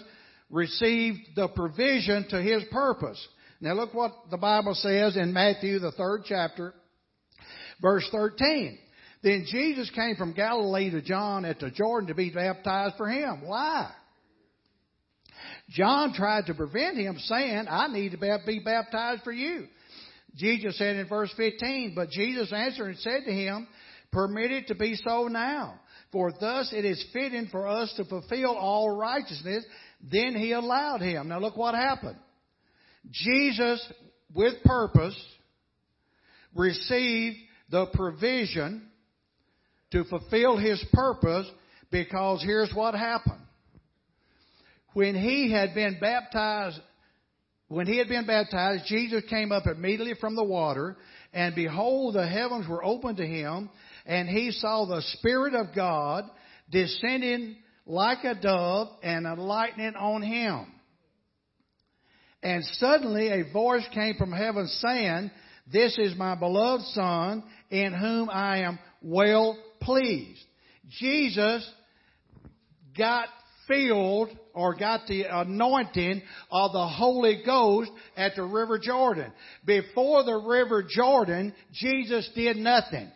received 0.50 1.20
the 1.36 1.48
provision 1.48 2.28
to 2.30 2.42
his 2.42 2.64
purpose. 2.72 3.26
Now 3.62 3.74
look 3.74 3.94
what 3.94 4.14
the 4.32 4.38
Bible 4.38 4.74
says 4.74 5.18
in 5.18 5.34
Matthew, 5.34 5.80
the 5.80 5.92
third 5.92 6.22
chapter, 6.26 6.74
verse 7.82 8.08
13. 8.12 8.78
Then 9.22 9.46
Jesus 9.52 9.90
came 9.94 10.16
from 10.16 10.34
Galilee 10.34 10.92
to 10.92 11.02
John 11.02 11.44
at 11.44 11.60
the 11.60 11.70
Jordan 11.70 12.08
to 12.08 12.16
be 12.16 12.30
baptized 12.30 12.96
for 12.96 13.10
him. 13.10 13.42
Why? 13.44 13.92
John 15.70 16.14
tried 16.14 16.46
to 16.46 16.54
prevent 16.54 16.98
him 16.98 17.18
saying, 17.20 17.66
I 17.70 17.88
need 17.88 18.12
to 18.12 18.40
be 18.46 18.60
baptized 18.64 19.24
for 19.24 19.34
you. 19.34 19.68
Jesus 20.36 20.78
said 20.78 20.96
in 20.96 21.08
verse 21.08 21.34
15, 21.36 21.94
but 21.96 22.10
Jesus 22.10 22.54
answered 22.54 22.88
and 22.88 22.98
said 23.00 23.22
to 23.26 23.32
him, 23.32 23.68
permit 24.12 24.52
it 24.52 24.68
to 24.68 24.76
be 24.76 24.96
so 24.96 25.28
now. 25.28 25.80
For 26.12 26.32
thus 26.40 26.72
it 26.74 26.86
is 26.86 27.04
fitting 27.14 27.50
for 27.52 27.68
us 27.68 27.94
to 27.98 28.06
fulfill 28.06 28.56
all 28.56 28.96
righteousness. 28.96 29.66
Then 30.10 30.34
he 30.36 30.54
allowed 30.54 31.02
him. 31.02 31.28
Now 31.28 31.40
look 31.40 31.58
what 31.58 31.76
happened. 31.76 32.18
Jesus, 33.12 33.86
with 34.34 34.62
purpose, 34.64 35.20
received 36.56 37.38
the 37.70 37.88
provision 37.94 38.88
to 39.92 40.04
fulfill 40.06 40.58
his 40.58 40.84
purpose 40.94 41.50
because 41.92 42.44
here's 42.44 42.72
what 42.74 42.94
happened. 42.94 43.42
When 44.94 45.16
he 45.16 45.52
had 45.52 45.74
been 45.74 45.98
baptized, 46.00 46.80
when 47.68 47.86
he 47.86 47.98
had 47.98 48.08
been 48.08 48.26
baptized, 48.26 48.86
Jesus 48.88 49.24
came 49.30 49.52
up 49.52 49.68
immediately 49.68 50.16
from 50.20 50.36
the 50.36 50.44
water, 50.44 50.98
and 51.34 51.54
behold, 51.54 52.16
the 52.16 52.28
heavens 52.28 52.68
were 52.68 52.84
opened 52.84 53.18
to 53.18 53.26
him, 53.26 53.70
and 54.06 54.28
he 54.28 54.52
saw 54.52 54.86
the 54.86 55.02
Spirit 55.18 55.54
of 55.54 55.76
God 55.76 56.26
descending 56.72 57.58
like 57.86 58.24
a 58.24 58.36
dove 58.36 58.88
and 59.04 59.28
alighting 59.28 59.94
on 59.96 60.22
him. 60.22 60.79
And 62.42 62.64
suddenly 62.74 63.30
a 63.30 63.52
voice 63.52 63.86
came 63.94 64.16
from 64.16 64.32
heaven 64.32 64.68
saying, 64.68 65.32
This 65.72 65.98
is 65.98 66.16
my 66.16 66.36
beloved 66.36 66.86
Son, 66.94 67.44
in 67.70 67.94
whom 67.94 68.30
I 68.30 68.60
am 68.60 68.80
well 69.02 69.58
pleased. 69.82 70.44
Jesus 70.90 71.70
got 72.98 73.28
filled 73.68 74.30
or 74.54 74.76
got 74.76 75.06
the 75.08 75.24
anointing 75.30 76.22
of 76.52 76.72
the 76.72 76.88
Holy 76.88 77.42
Ghost 77.46 77.92
at 78.18 78.36
the 78.36 78.44
River 78.44 78.80
Jordan. 78.80 79.32
Before 79.66 80.24
the 80.24 80.36
River 80.36 80.84
Jordan, 80.84 81.54
Jesus 81.72 82.30
did 82.36 82.58
nothing. 82.58 83.12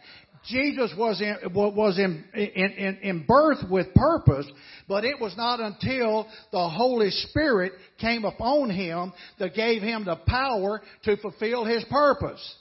Jesus 0.45 0.93
was 0.97 1.21
in, 1.21 1.37
was 1.53 1.97
in, 1.97 2.25
in, 2.33 2.97
in, 3.01 3.25
birth 3.25 3.59
with 3.69 3.93
purpose, 3.93 4.45
but 4.87 5.05
it 5.05 5.19
was 5.19 5.35
not 5.37 5.59
until 5.61 6.27
the 6.51 6.69
Holy 6.69 7.11
Spirit 7.11 7.73
came 7.99 8.25
upon 8.25 8.69
him 8.69 9.13
that 9.39 9.55
gave 9.55 9.81
him 9.81 10.03
the 10.03 10.17
power 10.27 10.81
to 11.05 11.17
fulfill 11.17 11.63
his 11.63 11.85
purpose. 11.89 12.55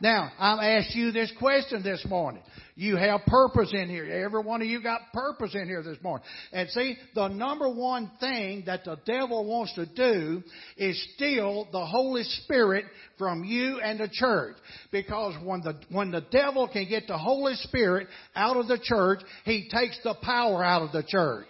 Now, 0.00 0.30
I'm 0.38 0.58
asking 0.58 1.00
you 1.00 1.12
this 1.12 1.32
question 1.38 1.82
this 1.82 2.04
morning. 2.08 2.42
You 2.74 2.96
have 2.96 3.22
purpose 3.26 3.72
in 3.72 3.88
here. 3.88 4.04
Every 4.04 4.42
one 4.42 4.60
of 4.60 4.68
you 4.68 4.82
got 4.82 5.00
purpose 5.14 5.54
in 5.54 5.66
here 5.66 5.82
this 5.82 5.96
morning. 6.02 6.26
And 6.52 6.68
see, 6.70 6.98
the 7.14 7.28
number 7.28 7.68
one 7.68 8.10
thing 8.20 8.64
that 8.66 8.84
the 8.84 8.98
devil 9.06 9.46
wants 9.46 9.74
to 9.74 9.86
do 9.86 10.42
is 10.76 11.08
steal 11.14 11.66
the 11.72 11.86
Holy 11.86 12.24
Spirit 12.24 12.84
from 13.16 13.44
you 13.44 13.80
and 13.80 13.98
the 13.98 14.10
church. 14.12 14.56
Because 14.92 15.34
when 15.42 15.62
the, 15.62 15.80
when 15.90 16.10
the 16.10 16.24
devil 16.30 16.68
can 16.68 16.86
get 16.86 17.06
the 17.06 17.16
Holy 17.16 17.54
Spirit 17.54 18.08
out 18.34 18.58
of 18.58 18.68
the 18.68 18.78
church, 18.82 19.20
he 19.44 19.70
takes 19.72 19.98
the 20.04 20.14
power 20.22 20.62
out 20.62 20.82
of 20.82 20.92
the 20.92 21.04
church. 21.08 21.48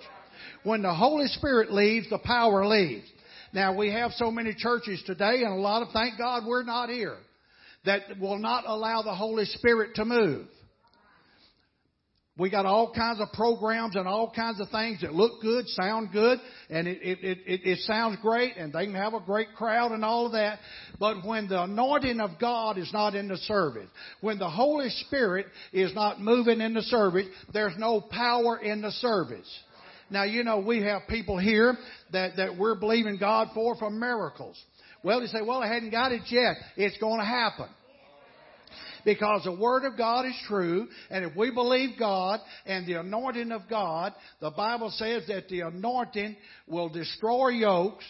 When 0.63 0.83
the 0.83 0.95
Holy 0.95 1.27
Spirit 1.29 1.73
leaves, 1.73 2.09
the 2.11 2.19
power 2.19 2.65
leaves. 2.65 3.07
Now 3.53 3.77
we 3.77 3.91
have 3.91 4.13
so 4.13 4.31
many 4.31 4.55
churches 4.55 5.03
today 5.07 5.43
and 5.43 5.53
a 5.53 5.57
lot 5.61 5.83
of, 5.83 5.89
thank 5.93 6.19
God 6.19 6.45
we're 6.47 6.63
not 6.63 6.91
here, 6.91 7.17
that 7.87 8.19
will 8.21 8.39
not 8.39 8.65
allow 8.67 9.03
the 9.03 9.15
Holy 9.15 9.45
Spirit 9.47 9.95
to 9.97 10.05
move. 10.05 10.47
We 12.39 12.51
got 12.51 12.67
all 12.67 12.93
kinds 12.93 13.19
of 13.19 13.33
programs 13.33 13.97
and 13.97 14.07
all 14.07 14.31
kinds 14.31 14.61
of 14.61 14.69
things 14.69 15.01
that 15.01 15.15
look 15.15 15.41
good, 15.41 15.67
sound 15.69 16.13
good, 16.13 16.39
and 16.69 16.87
it, 16.87 16.99
it, 17.01 17.19
it, 17.23 17.61
it, 17.65 17.79
sounds 17.81 18.19
great, 18.21 18.59
and 18.59 18.71
they 18.71 18.85
can 18.85 18.95
have 18.95 19.15
a 19.15 19.21
great 19.21 19.55
crowd 19.57 19.93
and 19.93 20.05
all 20.05 20.27
of 20.27 20.33
that. 20.33 20.59
But 21.01 21.25
when 21.25 21.49
the 21.49 21.63
anointing 21.63 22.21
of 22.21 22.39
God 22.39 22.77
is 22.77 22.93
not 22.93 23.15
in 23.15 23.29
the 23.29 23.39
service, 23.39 23.89
when 24.21 24.39
the 24.39 24.51
Holy 24.51 24.91
Spirit 24.91 25.47
is 25.73 25.95
not 25.95 26.21
moving 26.21 26.61
in 26.61 26.75
the 26.75 26.83
service, 26.83 27.27
there's 27.55 27.73
no 27.79 28.03
power 28.03 28.59
in 28.59 28.83
the 28.83 28.93
service. 28.93 29.49
Now, 30.11 30.25
you 30.25 30.45
know, 30.45 30.59
we 30.59 30.83
have 30.83 31.03
people 31.09 31.39
here 31.39 31.75
that, 32.13 32.37
that 32.37 32.59
we're 32.59 32.75
believing 32.75 33.17
God 33.17 33.49
for 33.55 33.77
for 33.77 33.89
miracles. 33.89 34.63
Well, 35.03 35.21
they 35.21 35.27
say, 35.27 35.41
well, 35.41 35.63
I 35.63 35.73
hadn't 35.73 35.91
got 35.91 36.13
it 36.13 36.23
yet. 36.29 36.57
It's 36.77 36.99
going 36.99 37.21
to 37.21 37.27
happen 37.27 37.69
because 39.07 39.45
the 39.45 39.53
Word 39.53 39.85
of 39.85 39.97
God 39.97 40.27
is 40.27 40.35
true, 40.49 40.89
and 41.11 41.25
if 41.25 41.35
we 41.35 41.51
believe 41.51 41.91
God 41.99 42.41
and 42.67 42.87
the 42.87 42.95
anointing 42.95 43.53
of 43.53 43.63
God, 43.71 44.13
the 44.41 44.51
Bible 44.51 44.91
says 44.91 45.23
that 45.29 45.49
the 45.49 45.61
anointing 45.61 46.37
will 46.67 46.91
destroy 46.91 47.51
yokes, 47.51 48.05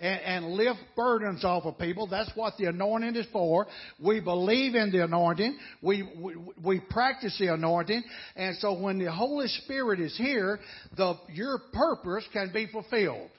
and, 0.00 0.20
and, 0.20 0.52
lift 0.52 0.78
burdens 0.94 1.44
off 1.44 1.64
of 1.64 1.76
people. 1.76 2.06
That's 2.06 2.30
what 2.36 2.56
the 2.56 2.66
anointing 2.66 3.16
is 3.16 3.26
for. 3.32 3.66
We 4.00 4.20
believe 4.20 4.76
in 4.76 4.92
the 4.92 5.02
anointing. 5.02 5.58
We, 5.82 6.08
we, 6.16 6.36
we 6.64 6.80
practice 6.88 7.36
the 7.36 7.52
anointing. 7.52 8.04
And 8.36 8.56
so 8.58 8.78
when 8.78 9.00
the 9.00 9.10
Holy 9.10 9.48
Spirit 9.48 9.98
is 9.98 10.16
here, 10.16 10.60
the, 10.96 11.14
your 11.32 11.58
purpose 11.72 12.24
can 12.32 12.52
be 12.54 12.68
fulfilled. 12.70 13.30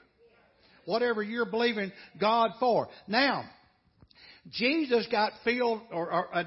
Whatever 0.84 1.22
you're 1.22 1.46
believing 1.46 1.92
God 2.20 2.50
for. 2.60 2.88
Now, 3.08 3.44
Jesus 4.52 5.06
got 5.10 5.32
filled 5.44 5.82
or, 5.92 6.12
or 6.12 6.34
uh, 6.34 6.44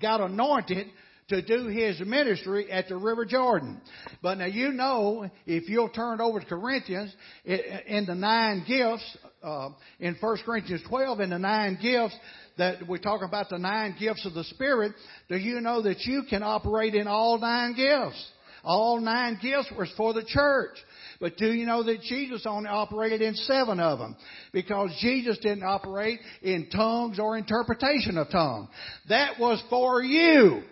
got 0.00 0.20
anointed 0.20 0.88
to 1.28 1.40
do 1.42 1.68
his 1.68 2.00
ministry 2.00 2.70
at 2.70 2.88
the 2.88 2.96
River 2.96 3.24
Jordan. 3.24 3.80
But 4.22 4.38
now 4.38 4.46
you 4.46 4.70
know, 4.72 5.30
if 5.46 5.68
you'll 5.68 5.88
turn 5.88 6.20
over 6.20 6.40
to 6.40 6.46
Corinthians, 6.46 7.14
in 7.44 8.04
the 8.06 8.14
nine 8.14 8.64
gifts, 8.66 9.16
uh, 9.42 9.70
in 9.98 10.16
1 10.20 10.38
Corinthians 10.44 10.82
12, 10.88 11.20
in 11.20 11.30
the 11.30 11.38
nine 11.38 11.78
gifts, 11.80 12.16
that 12.58 12.86
we 12.86 12.98
talk 12.98 13.22
about 13.22 13.48
the 13.48 13.58
nine 13.58 13.96
gifts 13.98 14.26
of 14.26 14.34
the 14.34 14.44
Spirit, 14.44 14.92
do 15.28 15.36
you 15.36 15.60
know 15.60 15.82
that 15.82 16.00
you 16.00 16.24
can 16.28 16.42
operate 16.42 16.94
in 16.94 17.06
all 17.06 17.38
nine 17.38 17.74
gifts? 17.74 18.30
All 18.64 19.00
nine 19.00 19.38
gifts 19.40 19.72
were 19.76 19.88
for 19.96 20.12
the 20.12 20.24
church. 20.24 20.76
But 21.22 21.36
do 21.36 21.52
you 21.52 21.66
know 21.66 21.84
that 21.84 22.02
Jesus 22.02 22.42
only 22.46 22.68
operated 22.68 23.22
in 23.22 23.36
seven 23.36 23.78
of 23.78 24.00
them? 24.00 24.16
Because 24.52 24.90
Jesus 25.00 25.38
didn't 25.38 25.62
operate 25.62 26.18
in 26.42 26.68
tongues 26.68 27.20
or 27.20 27.38
interpretation 27.38 28.18
of 28.18 28.28
tongues. 28.28 28.68
That 29.08 29.38
was 29.38 29.62
for 29.70 30.02
you. 30.02 30.64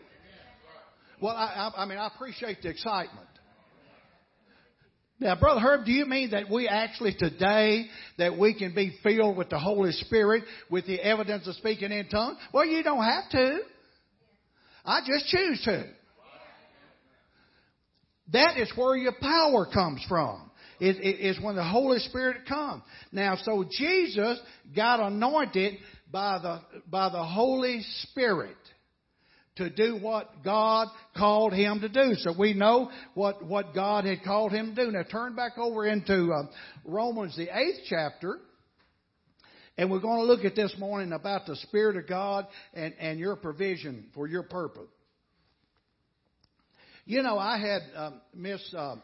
Well, 1.23 1.37
I, 1.37 1.71
I 1.77 1.87
mean, 1.87 1.99
I 1.99 2.09
appreciate 2.09 2.63
the 2.63 2.69
excitement. 2.69 3.29
Now, 5.21 5.37
Brother 5.37 5.61
Herb, 5.61 5.85
do 5.85 5.93
you 5.93 6.05
mean 6.05 6.31
that 6.33 6.51
we 6.51 6.67
actually 6.67 7.15
today, 7.17 7.87
that 8.19 8.37
we 8.37 8.53
can 8.53 8.75
be 8.75 8.99
filled 9.05 9.37
with 9.37 9.51
the 9.51 9.59
Holy 9.61 9.93
Spirit 9.93 10.43
with 10.69 10.85
the 10.85 10.99
evidence 11.01 11.47
of 11.47 11.55
speaking 11.55 11.93
in 11.93 12.09
tongues? 12.09 12.39
Well, 12.53 12.67
you 12.67 12.83
don't 12.83 13.05
have 13.05 13.31
to. 13.31 13.59
I 14.85 15.01
just 15.07 15.29
choose 15.29 15.63
to. 15.67 15.85
That 18.33 18.59
is 18.59 18.71
where 18.77 18.97
your 18.97 19.15
power 19.21 19.67
comes 19.73 20.05
from. 20.09 20.51
It, 20.79 20.97
it, 20.97 21.17
it's 21.21 21.41
when 21.41 21.57
the 21.57 21.65
Holy 21.65 21.99
Spirit 21.99 22.47
comes. 22.49 22.83
Now, 23.13 23.37
so 23.43 23.65
Jesus 23.71 24.41
got 24.75 25.01
anointed 25.01 25.75
by 26.11 26.39
the, 26.39 26.61
by 26.89 27.11
the 27.11 27.23
Holy 27.23 27.83
Spirit 28.03 28.57
to 29.57 29.69
do 29.69 29.99
what 30.01 30.43
God 30.43 30.89
called 31.17 31.53
him 31.53 31.81
to 31.81 31.89
do. 31.89 32.15
So 32.15 32.33
we 32.39 32.55
know 32.55 32.91
what, 33.15 33.45
what 33.45 33.75
God 33.75 34.05
had 34.05 34.23
called 34.25 34.53
him 34.53 34.75
to 34.75 34.87
do. 34.87 34.91
Now 34.91 35.03
turn 35.03 35.37
back 35.37 35.59
over 35.59 35.87
into 35.87 36.33
uh, 36.33 36.51
Romans, 36.85 37.37
the 37.37 37.55
eighth 37.55 37.81
chapter. 37.89 38.39
And 39.77 39.91
we're 39.91 40.01
going 40.01 40.19
to 40.19 40.25
look 40.25 40.45
at 40.45 40.55
this 40.55 40.75
morning 40.79 41.13
about 41.13 41.47
the 41.47 41.57
Spirit 41.57 41.97
of 41.97 42.07
God 42.07 42.47
and, 42.75 42.95
and 42.99 43.19
your 43.19 43.37
provision 43.37 44.07
for 44.15 44.27
your 44.27 44.43
purpose. 44.45 44.89
You 47.05 47.23
know, 47.23 47.39
I 47.39 47.59
had 47.59 47.83
um, 47.97 48.21
Miss 48.35 48.75
uh, 48.77 48.97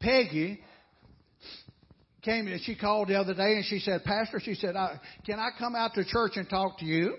Peggy 0.00 0.60
came 2.22 2.46
and 2.46 2.60
she 2.62 2.76
called 2.76 3.08
the 3.08 3.18
other 3.18 3.34
day 3.34 3.54
and 3.54 3.64
she 3.64 3.78
said, 3.78 4.04
Pastor, 4.04 4.40
she 4.42 4.54
said, 4.54 4.74
can 5.24 5.38
I 5.38 5.50
come 5.58 5.74
out 5.74 5.94
to 5.94 6.04
church 6.04 6.32
and 6.36 6.48
talk 6.48 6.78
to 6.78 6.84
you? 6.84 7.16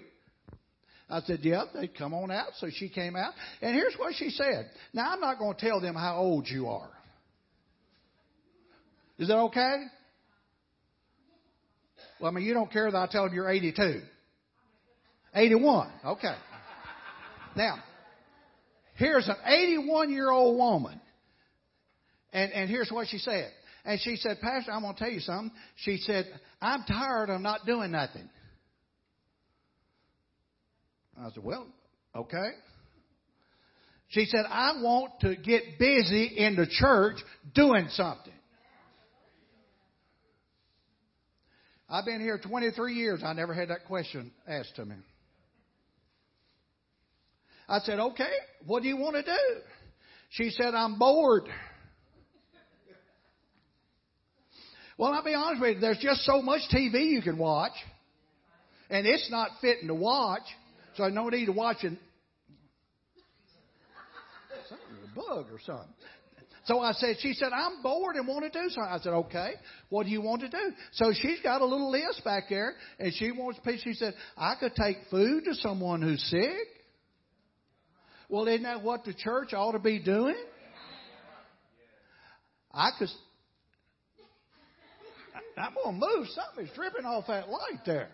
I 1.09 1.21
said, 1.21 1.39
yep, 1.41 1.67
they 1.73 1.87
come 1.87 2.13
on 2.13 2.31
out. 2.31 2.51
So 2.59 2.67
she 2.71 2.87
came 2.87 3.15
out. 3.15 3.33
And 3.61 3.75
here's 3.75 3.95
what 3.95 4.13
she 4.15 4.29
said. 4.29 4.69
Now, 4.93 5.11
I'm 5.11 5.19
not 5.19 5.39
going 5.39 5.55
to 5.55 5.59
tell 5.59 5.81
them 5.81 5.95
how 5.95 6.17
old 6.17 6.47
you 6.47 6.67
are. 6.67 6.89
Is 9.19 9.27
that 9.27 9.37
okay? 9.37 9.75
Well, 12.19 12.31
I 12.31 12.33
mean, 12.33 12.45
you 12.45 12.53
don't 12.53 12.71
care 12.71 12.89
that 12.89 12.97
I 12.97 13.07
tell 13.11 13.25
them 13.25 13.33
you're 13.33 13.49
82. 13.49 14.01
81. 15.35 15.91
Okay. 16.05 16.35
Now, 17.55 17.75
here's 18.95 19.27
an 19.27 19.35
81 19.45 20.11
year 20.11 20.29
old 20.29 20.57
woman. 20.57 20.99
And, 22.33 22.51
and 22.51 22.69
here's 22.69 22.89
what 22.91 23.07
she 23.07 23.17
said. 23.17 23.51
And 23.83 23.99
she 24.01 24.15
said, 24.15 24.37
Pastor, 24.41 24.71
I'm 24.71 24.81
going 24.81 24.93
to 24.95 24.99
tell 24.99 25.11
you 25.11 25.19
something. 25.19 25.51
She 25.77 25.97
said, 25.97 26.25
I'm 26.61 26.83
tired 26.83 27.29
of 27.29 27.41
not 27.41 27.65
doing 27.65 27.91
nothing. 27.91 28.29
I 31.19 31.29
said, 31.33 31.43
Well, 31.43 31.67
okay. 32.15 32.49
She 34.09 34.25
said, 34.25 34.41
I 34.49 34.73
want 34.81 35.21
to 35.21 35.35
get 35.35 35.79
busy 35.79 36.33
in 36.37 36.55
the 36.55 36.67
church 36.69 37.15
doing 37.55 37.87
something. 37.91 38.33
I've 41.89 42.05
been 42.05 42.21
here 42.21 42.37
23 42.37 42.93
years. 42.93 43.21
I 43.25 43.33
never 43.33 43.53
had 43.53 43.69
that 43.69 43.85
question 43.85 44.31
asked 44.47 44.75
to 44.77 44.85
me. 44.85 44.95
I 47.67 47.79
said, 47.79 47.99
okay, 47.99 48.31
what 48.65 48.83
do 48.83 48.89
you 48.89 48.97
want 48.97 49.15
to 49.15 49.23
do? 49.23 49.61
She 50.31 50.49
said, 50.49 50.73
I'm 50.73 50.97
bored. 50.97 51.43
Well, 54.97 55.13
I'll 55.13 55.23
be 55.23 55.33
honest 55.33 55.61
with 55.61 55.75
you, 55.75 55.81
there's 55.81 55.97
just 55.97 56.21
so 56.21 56.41
much 56.41 56.61
TV 56.73 57.11
you 57.11 57.21
can 57.21 57.37
watch, 57.37 57.71
and 58.89 59.07
it's 59.07 59.31
not 59.31 59.49
fitting 59.59 59.87
to 59.87 59.95
watch. 59.95 60.43
So 60.95 61.07
no 61.07 61.29
need 61.29 61.45
to 61.45 61.53
watch 61.53 61.77
it. 61.83 61.97
Something 64.69 64.85
a 65.11 65.15
bug 65.15 65.47
or 65.51 65.59
something. 65.65 65.87
So 66.65 66.79
I 66.79 66.91
said, 66.93 67.15
she 67.19 67.33
said, 67.33 67.49
I'm 67.53 67.81
bored 67.81 68.15
and 68.15 68.27
want 68.27 68.43
to 68.43 68.49
do 68.49 68.69
something. 68.69 68.93
I 68.93 68.99
said, 68.99 69.13
okay, 69.13 69.53
what 69.89 70.03
do 70.05 70.11
you 70.11 70.21
want 70.21 70.41
to 70.41 70.49
do? 70.49 70.71
So 70.93 71.11
she's 71.11 71.39
got 71.41 71.61
a 71.61 71.65
little 71.65 71.89
list 71.89 72.23
back 72.23 72.43
there 72.49 72.75
and 72.99 73.11
she 73.13 73.31
wants, 73.31 73.59
she 73.83 73.93
said, 73.93 74.13
I 74.37 74.55
could 74.59 74.75
take 74.75 74.97
food 75.09 75.45
to 75.45 75.55
someone 75.55 76.01
who's 76.01 76.21
sick. 76.29 76.67
Well, 78.31 78.47
isn't 78.47 78.63
that 78.63 78.81
what 78.81 79.03
the 79.03 79.13
church 79.13 79.53
ought 79.53 79.73
to 79.73 79.79
be 79.79 79.99
doing? 79.99 80.37
I 82.73 82.91
could, 82.97 83.09
I'm 85.57 85.73
going 85.73 85.99
to 85.99 86.07
move. 86.07 86.27
Something 86.29 86.65
Something's 86.65 86.69
dripping 86.73 87.05
off 87.05 87.25
that 87.27 87.49
light 87.49 87.81
there. 87.85 88.07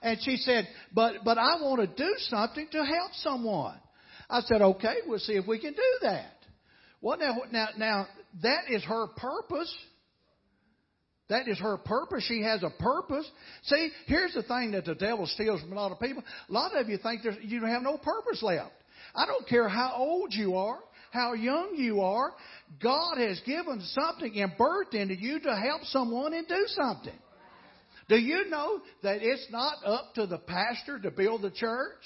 And 0.00 0.18
she 0.22 0.38
said, 0.38 0.66
but, 0.94 1.16
but 1.22 1.36
I 1.36 1.60
want 1.60 1.82
to 1.82 1.86
do 1.86 2.14
something 2.30 2.66
to 2.72 2.78
help 2.78 3.12
someone. 3.16 3.78
I 4.30 4.40
said, 4.40 4.62
okay, 4.62 4.94
we'll 5.06 5.18
see 5.18 5.34
if 5.34 5.46
we 5.46 5.58
can 5.60 5.74
do 5.74 5.98
that. 6.02 6.32
Well, 7.02 7.18
now, 7.18 7.36
now, 7.52 7.68
now, 7.76 8.06
that 8.42 8.70
is 8.70 8.82
her 8.84 9.06
purpose. 9.18 9.74
That 11.28 11.46
is 11.46 11.58
her 11.58 11.76
purpose. 11.76 12.24
She 12.26 12.42
has 12.42 12.62
a 12.62 12.70
purpose. 12.82 13.30
See, 13.64 13.90
here's 14.06 14.32
the 14.32 14.42
thing 14.44 14.70
that 14.72 14.86
the 14.86 14.94
devil 14.94 15.26
steals 15.26 15.60
from 15.60 15.72
a 15.72 15.76
lot 15.76 15.92
of 15.92 16.00
people. 16.00 16.22
A 16.48 16.52
lot 16.52 16.74
of 16.74 16.88
you 16.88 16.96
think 16.96 17.22
you 17.42 17.66
have 17.66 17.82
no 17.82 17.98
purpose 17.98 18.42
left. 18.42 18.72
I 19.14 19.26
don't 19.26 19.46
care 19.48 19.68
how 19.68 19.94
old 19.96 20.32
you 20.32 20.56
are, 20.56 20.78
how 21.10 21.34
young 21.34 21.74
you 21.76 22.00
are. 22.00 22.32
God 22.82 23.18
has 23.18 23.40
given 23.46 23.80
something 23.80 24.40
and 24.40 24.52
birthed 24.52 24.94
into 24.94 25.14
you 25.14 25.40
to 25.40 25.56
help 25.56 25.82
someone 25.84 26.34
and 26.34 26.46
do 26.46 26.64
something. 26.66 27.18
Do 28.08 28.16
you 28.16 28.48
know 28.48 28.80
that 29.02 29.18
it's 29.20 29.46
not 29.50 29.76
up 29.84 30.14
to 30.14 30.26
the 30.26 30.38
pastor 30.38 30.98
to 31.00 31.10
build 31.10 31.42
the 31.42 31.50
church? 31.50 31.98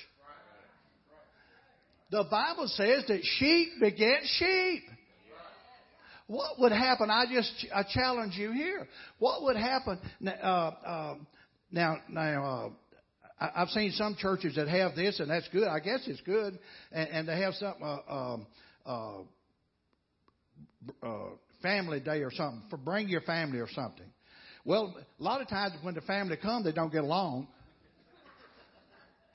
The 2.10 2.24
Bible 2.30 2.68
says 2.68 3.04
that 3.08 3.20
sheep 3.22 3.68
beget 3.80 4.20
sheep. 4.24 4.82
What 6.26 6.58
would 6.60 6.72
happen? 6.72 7.10
I 7.10 7.24
just 7.32 7.66
I 7.74 7.84
challenge 7.88 8.34
you 8.36 8.52
here. 8.52 8.86
What 9.18 9.42
would 9.42 9.56
happen? 9.56 9.98
Uh, 10.26 10.30
uh, 10.30 11.14
now, 11.70 11.96
now 12.08 12.44
uh, 12.44 12.68
I've 13.40 13.68
seen 13.70 13.90
some 13.92 14.16
churches 14.16 14.54
that 14.56 14.68
have 14.68 14.94
this, 14.94 15.20
and 15.20 15.30
that's 15.30 15.48
good. 15.48 15.66
I 15.66 15.80
guess 15.80 16.00
it's 16.06 16.20
good, 16.20 16.58
and, 16.92 17.08
and 17.08 17.28
they 17.28 17.40
have 17.40 17.54
some 17.54 17.74
uh, 17.82 18.12
um, 18.12 18.46
uh, 18.86 19.20
uh, 21.02 21.30
family 21.60 22.00
day 22.00 22.22
or 22.22 22.30
something 22.30 22.62
for 22.70 22.76
bring 22.76 23.08
your 23.08 23.22
family 23.22 23.58
or 23.58 23.68
something. 23.72 24.06
Well, 24.64 24.94
a 25.18 25.22
lot 25.22 25.40
of 25.40 25.48
times 25.48 25.74
when 25.82 25.94
the 25.94 26.00
family 26.02 26.36
come, 26.36 26.62
they 26.62 26.72
don't 26.72 26.92
get 26.92 27.02
along. 27.02 27.48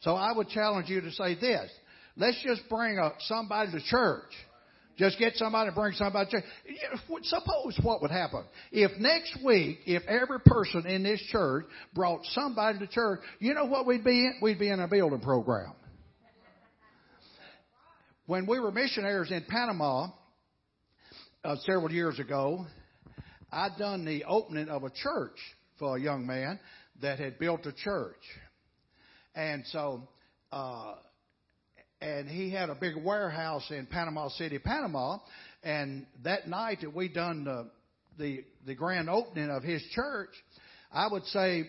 So 0.01 0.15
I 0.15 0.31
would 0.31 0.49
challenge 0.49 0.89
you 0.89 1.01
to 1.01 1.12
say 1.12 1.36
this. 1.36 1.69
Let's 2.15 2.41
just 2.43 2.62
bring 2.69 2.97
a, 2.97 3.12
somebody 3.21 3.71
to 3.71 3.81
church. 3.81 4.31
Just 4.97 5.19
get 5.19 5.36
somebody 5.36 5.69
bring 5.75 5.93
somebody 5.93 6.29
to 6.31 6.41
church. 6.41 7.23
Suppose 7.23 7.79
what 7.83 8.01
would 8.01 8.10
happen 8.10 8.43
if 8.71 8.91
next 8.99 9.38
week, 9.45 9.79
if 9.86 10.03
every 10.07 10.39
person 10.39 10.88
in 10.88 11.03
this 11.03 11.21
church 11.31 11.65
brought 11.93 12.21
somebody 12.31 12.79
to 12.79 12.88
church, 12.88 13.19
you 13.39 13.53
know 13.53 13.65
what 13.65 13.86
we'd 13.86 14.03
be 14.03 14.25
in? 14.25 14.39
We'd 14.41 14.60
be 14.60 14.69
in 14.69 14.79
a 14.79 14.88
building 14.88 15.19
program. 15.19 15.73
When 18.25 18.45
we 18.47 18.60
were 18.60 18.71
missionaries 18.71 19.31
in 19.31 19.45
Panama 19.47 20.07
uh, 21.43 21.55
several 21.65 21.91
years 21.91 22.19
ago, 22.19 22.65
I'd 23.51 23.77
done 23.77 24.03
the 24.03 24.25
opening 24.25 24.67
of 24.67 24.83
a 24.83 24.89
church 24.89 25.38
for 25.79 25.95
a 25.95 26.01
young 26.01 26.25
man 26.25 26.60
that 27.01 27.19
had 27.19 27.39
built 27.39 27.65
a 27.65 27.71
church. 27.71 28.19
And 29.36 29.63
so, 29.67 30.10
uh, 30.51 30.95
and 32.01 32.29
he 32.29 32.51
had 32.51 32.69
a 32.69 32.75
big 32.75 32.95
warehouse 32.95 33.65
in 33.69 33.86
Panama 33.88 34.29
City, 34.29 34.60
Panama. 34.60 35.17
And 35.63 36.05
that 36.23 36.47
night 36.47 36.79
that 36.81 36.93
we 36.95 37.07
done 37.10 37.43
the, 37.43 37.69
the, 38.19 38.43
the 38.65 38.75
grand 38.75 39.10
opening 39.10 39.49
of 39.49 39.63
his 39.63 39.81
church, 39.93 40.29
I 40.91 41.07
would 41.12 41.25
say 41.25 41.63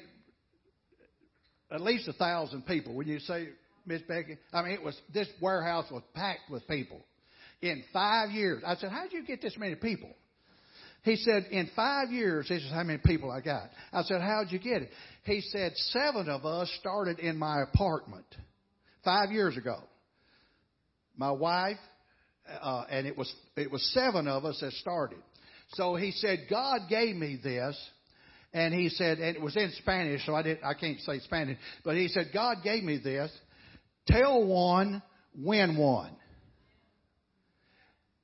at 1.71 1.81
least 1.81 2.09
a 2.09 2.13
thousand 2.13 2.67
people. 2.67 2.95
Would 2.95 3.07
you 3.07 3.21
say, 3.21 3.49
Miss 3.87 4.03
Becky? 4.03 4.39
I 4.53 4.63
mean, 4.63 4.73
it 4.73 4.83
was, 4.83 4.99
this 5.13 5.29
warehouse 5.41 5.87
was 5.91 6.03
packed 6.15 6.51
with 6.51 6.67
people. 6.69 7.01
In 7.61 7.83
five 7.93 8.31
years, 8.31 8.63
I 8.67 8.77
said, 8.77 8.91
how'd 8.91 9.13
you 9.13 9.25
get 9.25 9.43
this 9.43 9.57
many 9.59 9.75
people? 9.75 10.11
He 11.03 11.17
said, 11.17 11.47
in 11.51 11.71
five 11.75 12.11
years, 12.11 12.49
this 12.49 12.63
is 12.63 12.71
how 12.71 12.83
many 12.83 13.01
people 13.05 13.31
I 13.31 13.41
got. 13.41 13.71
I 13.93 14.03
said, 14.03 14.21
how'd 14.21 14.53
you 14.53 14.59
get 14.59 14.83
it? 14.83 14.91
He 15.25 15.41
said, 15.41 15.73
seven 15.75 16.29
of 16.29 16.45
us 16.45 16.71
started 16.81 17.19
in 17.19 17.39
my 17.39 17.63
apartment 17.63 18.27
five 19.05 19.31
years 19.31 19.57
ago. 19.57 19.79
My 21.19 21.33
wife, 21.33 21.77
uh, 22.63 22.85
and 22.89 23.07
it 23.07 23.19
was, 23.19 23.31
it 23.57 23.71
was 23.71 23.83
seven 23.93 24.27
of 24.29 24.45
us 24.45 24.59
that 24.61 24.73
started. 24.73 25.19
So 25.73 25.97
he 25.97 26.13
said, 26.13 26.47
God 26.49 26.83
gave 26.89 27.15
me 27.15 27.39
this. 27.43 27.77
And 28.55 28.73
he 28.73 28.89
said, 28.89 29.19
and 29.19 29.37
it 29.37 29.43
was 29.43 29.57
in 29.57 29.71
Spanish, 29.79 30.25
so 30.25 30.35
I 30.35 30.43
didn't, 30.43 30.65
I 30.65 30.73
can't 30.73 30.99
say 31.01 31.19
Spanish, 31.19 31.59
but 31.85 31.97
he 31.97 32.09
said, 32.09 32.31
God 32.33 32.59
gave 32.65 32.83
me 32.83 32.99
this. 33.03 33.31
Tell 34.07 34.43
one, 34.43 35.03
win 35.37 35.77
one. 35.77 36.17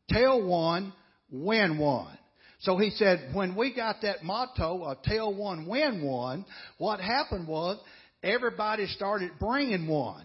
Tell 0.08 0.42
one, 0.42 0.94
win 1.30 1.76
one. 1.76 2.16
So 2.60 2.78
he 2.78 2.88
said, 2.90 3.34
when 3.34 3.54
we 3.54 3.74
got 3.74 3.96
that 4.00 4.22
motto 4.22 4.84
of 4.84 5.02
tell 5.02 5.34
one, 5.34 5.66
win 5.66 6.02
one, 6.02 6.46
what 6.78 7.00
happened 7.00 7.46
was 7.46 7.78
everybody 8.22 8.86
started 8.86 9.32
bringing 9.38 9.86
one. 9.86 10.24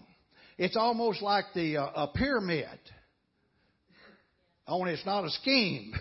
It's 0.60 0.76
almost 0.76 1.22
like 1.22 1.46
the 1.54 1.78
uh, 1.78 2.04
a 2.04 2.08
pyramid. 2.08 2.78
Only 4.68 4.92
it's 4.92 5.06
not 5.06 5.24
a 5.24 5.30
scheme. 5.30 5.94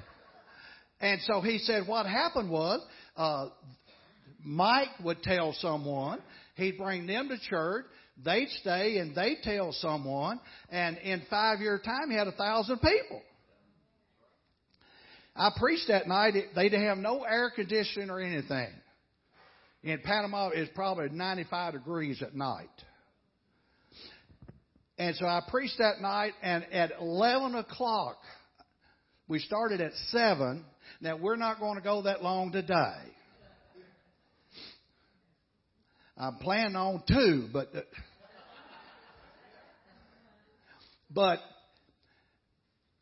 and 1.00 1.20
so 1.26 1.42
he 1.42 1.58
said 1.58 1.86
what 1.86 2.06
happened 2.06 2.48
was 2.48 2.80
uh, 3.18 3.50
Mike 4.42 4.88
would 5.04 5.22
tell 5.22 5.52
someone, 5.58 6.22
he'd 6.54 6.78
bring 6.78 7.06
them 7.06 7.28
to 7.28 7.38
church, 7.50 7.84
they'd 8.24 8.48
stay 8.62 8.96
and 8.96 9.14
they'd 9.14 9.42
tell 9.42 9.72
someone, 9.72 10.40
and 10.70 10.96
in 10.96 11.20
five 11.28 11.60
year 11.60 11.78
time 11.78 12.08
he 12.08 12.16
had 12.16 12.28
a 12.28 12.32
thousand 12.32 12.78
people. 12.78 13.20
I 15.36 15.50
preached 15.54 15.88
that 15.88 16.08
night. 16.08 16.32
They 16.54 16.70
didn't 16.70 16.86
have 16.86 16.96
no 16.96 17.24
air 17.24 17.52
conditioning 17.54 18.08
or 18.08 18.20
anything. 18.20 18.68
In 19.82 20.00
Panama, 20.02 20.48
it's 20.48 20.70
probably 20.74 21.10
95 21.10 21.74
degrees 21.74 22.22
at 22.22 22.34
night. 22.34 22.70
And 24.98 25.14
so 25.16 25.26
I 25.26 25.42
preached 25.48 25.78
that 25.78 26.00
night, 26.00 26.32
and 26.42 26.64
at 26.72 26.92
11 27.00 27.54
o'clock, 27.54 28.16
we 29.28 29.38
started 29.40 29.80
at 29.80 29.92
7. 30.08 30.64
Now, 31.00 31.16
we're 31.16 31.36
not 31.36 31.60
going 31.60 31.76
to 31.76 31.82
go 31.82 32.02
that 32.02 32.22
long 32.22 32.50
today. 32.52 32.94
I'm 36.16 36.36
planning 36.36 36.76
on 36.76 37.02
2, 37.06 37.48
but. 37.52 37.68
Uh, 37.74 37.80
but 41.10 41.40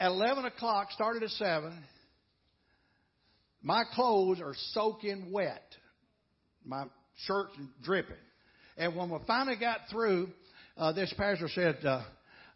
at 0.01 0.09
11 0.09 0.45
o'clock, 0.47 0.91
started 0.93 1.23
at 1.23 1.31
7, 1.31 1.73
my 3.63 3.85
clothes 3.95 4.41
are 4.41 4.55
soaking 4.73 5.31
wet. 5.31 5.65
My 6.65 6.85
shirt's 7.27 7.57
dripping. 7.83 8.17
And 8.77 8.97
when 8.97 9.11
we 9.11 9.19
finally 9.27 9.57
got 9.57 9.81
through, 9.91 10.29
uh, 10.77 10.93
this 10.93 11.13
pastor 11.17 11.49
said, 11.49 11.79
uh, 11.85 12.03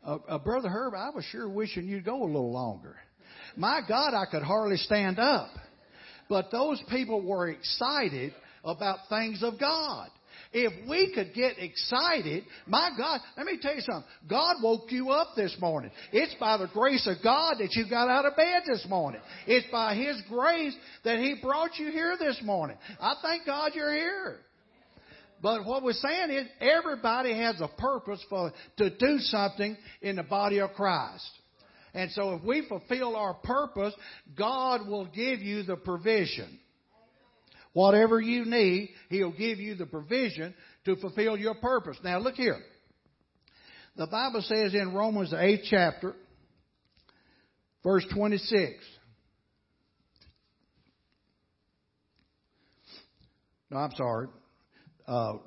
uh, 0.04 0.18
uh, 0.28 0.38
Brother 0.38 0.68
Herb, 0.68 0.94
I 0.94 1.10
was 1.10 1.24
sure 1.26 1.48
wishing 1.48 1.86
you'd 1.86 2.04
go 2.04 2.22
a 2.22 2.24
little 2.24 2.52
longer. 2.52 2.96
My 3.56 3.80
God, 3.86 4.14
I 4.14 4.24
could 4.30 4.42
hardly 4.42 4.76
stand 4.76 5.18
up. 5.18 5.50
But 6.28 6.50
those 6.50 6.82
people 6.90 7.22
were 7.22 7.48
excited 7.48 8.34
about 8.64 8.98
things 9.08 9.42
of 9.42 9.58
God. 9.58 10.08
If 10.52 10.88
we 10.88 11.12
could 11.14 11.34
get 11.34 11.58
excited, 11.58 12.44
my 12.66 12.90
God, 12.96 13.20
let 13.36 13.44
me 13.44 13.58
tell 13.60 13.74
you 13.74 13.82
something. 13.82 14.08
God 14.28 14.56
woke 14.62 14.90
you 14.90 15.10
up 15.10 15.28
this 15.36 15.54
morning. 15.60 15.90
It's 16.12 16.34
by 16.40 16.56
the 16.56 16.68
grace 16.68 17.06
of 17.06 17.22
God 17.22 17.56
that 17.58 17.74
you 17.74 17.88
got 17.88 18.08
out 18.08 18.24
of 18.24 18.36
bed 18.36 18.62
this 18.66 18.86
morning. 18.88 19.20
It's 19.46 19.70
by 19.70 19.94
His 19.94 20.20
grace 20.28 20.74
that 21.04 21.18
He 21.18 21.36
brought 21.42 21.76
you 21.78 21.90
here 21.90 22.16
this 22.18 22.40
morning. 22.42 22.78
I 23.00 23.14
thank 23.20 23.44
God 23.44 23.72
you're 23.74 23.94
here. 23.94 24.38
But 25.42 25.64
what 25.64 25.82
we're 25.82 25.92
saying 25.92 26.30
is 26.30 26.46
everybody 26.60 27.36
has 27.36 27.60
a 27.60 27.68
purpose 27.68 28.24
for 28.28 28.52
to 28.78 28.90
do 28.90 29.18
something 29.18 29.76
in 30.02 30.16
the 30.16 30.22
body 30.22 30.60
of 30.60 30.72
Christ. 30.72 31.28
And 31.94 32.10
so 32.12 32.34
if 32.34 32.44
we 32.44 32.66
fulfill 32.68 33.16
our 33.16 33.34
purpose, 33.34 33.94
God 34.36 34.86
will 34.88 35.06
give 35.06 35.40
you 35.40 35.62
the 35.62 35.76
provision. 35.76 36.58
Whatever 37.72 38.20
you 38.20 38.44
need, 38.44 38.90
He'll 39.08 39.32
give 39.32 39.58
you 39.58 39.74
the 39.74 39.86
provision 39.86 40.54
to 40.84 40.96
fulfill 40.96 41.36
your 41.36 41.54
purpose. 41.54 41.96
Now 42.02 42.18
look 42.18 42.34
here. 42.34 42.58
The 43.96 44.06
Bible 44.06 44.42
says 44.42 44.74
in 44.74 44.94
Romans 44.94 45.30
the 45.30 45.36
8th 45.36 45.64
chapter, 45.68 46.14
verse 47.82 48.06
26. 48.14 48.74
No, 53.70 53.78
I'm 53.78 53.94
sorry. 53.96 54.28
Uh, 55.08 55.38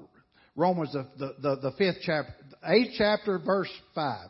Romans 0.55 0.91
the, 0.91 1.07
the, 1.17 1.35
the, 1.41 1.55
the 1.61 1.71
fifth 1.77 1.99
chapter, 2.03 2.33
eighth 2.65 2.95
chapter, 2.97 3.39
verse 3.39 3.71
five. 3.95 4.29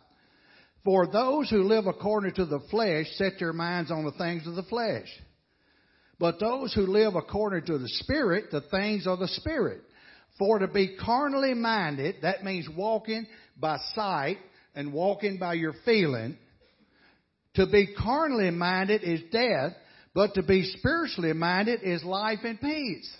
For 0.83 1.07
those 1.07 1.49
who 1.49 1.63
live 1.63 1.87
according 1.87 2.33
to 2.35 2.45
the 2.45 2.59
flesh 2.69 3.05
set 3.13 3.33
their 3.39 3.53
minds 3.53 3.91
on 3.91 4.03
the 4.03 4.11
things 4.11 4.45
of 4.45 4.55
the 4.55 4.63
flesh. 4.63 5.07
But 6.19 6.39
those 6.39 6.73
who 6.73 6.81
live 6.81 7.15
according 7.15 7.65
to 7.65 7.77
the 7.79 7.87
Spirit, 7.87 8.51
the 8.51 8.61
things 8.61 9.07
of 9.07 9.19
the 9.19 9.27
Spirit. 9.27 9.81
For 10.37 10.59
to 10.59 10.67
be 10.67 10.95
carnally 11.03 11.53
minded, 11.53 12.17
that 12.21 12.43
means 12.43 12.67
walking 12.75 13.25
by 13.59 13.77
sight 13.95 14.37
and 14.75 14.93
walking 14.93 15.37
by 15.39 15.53
your 15.53 15.73
feeling. 15.85 16.37
To 17.55 17.67
be 17.67 17.95
carnally 17.97 18.51
minded 18.51 19.03
is 19.03 19.21
death, 19.31 19.73
but 20.13 20.35
to 20.35 20.43
be 20.43 20.63
spiritually 20.77 21.33
minded 21.33 21.81
is 21.83 22.03
life 22.03 22.39
and 22.43 22.59
peace. 22.59 23.11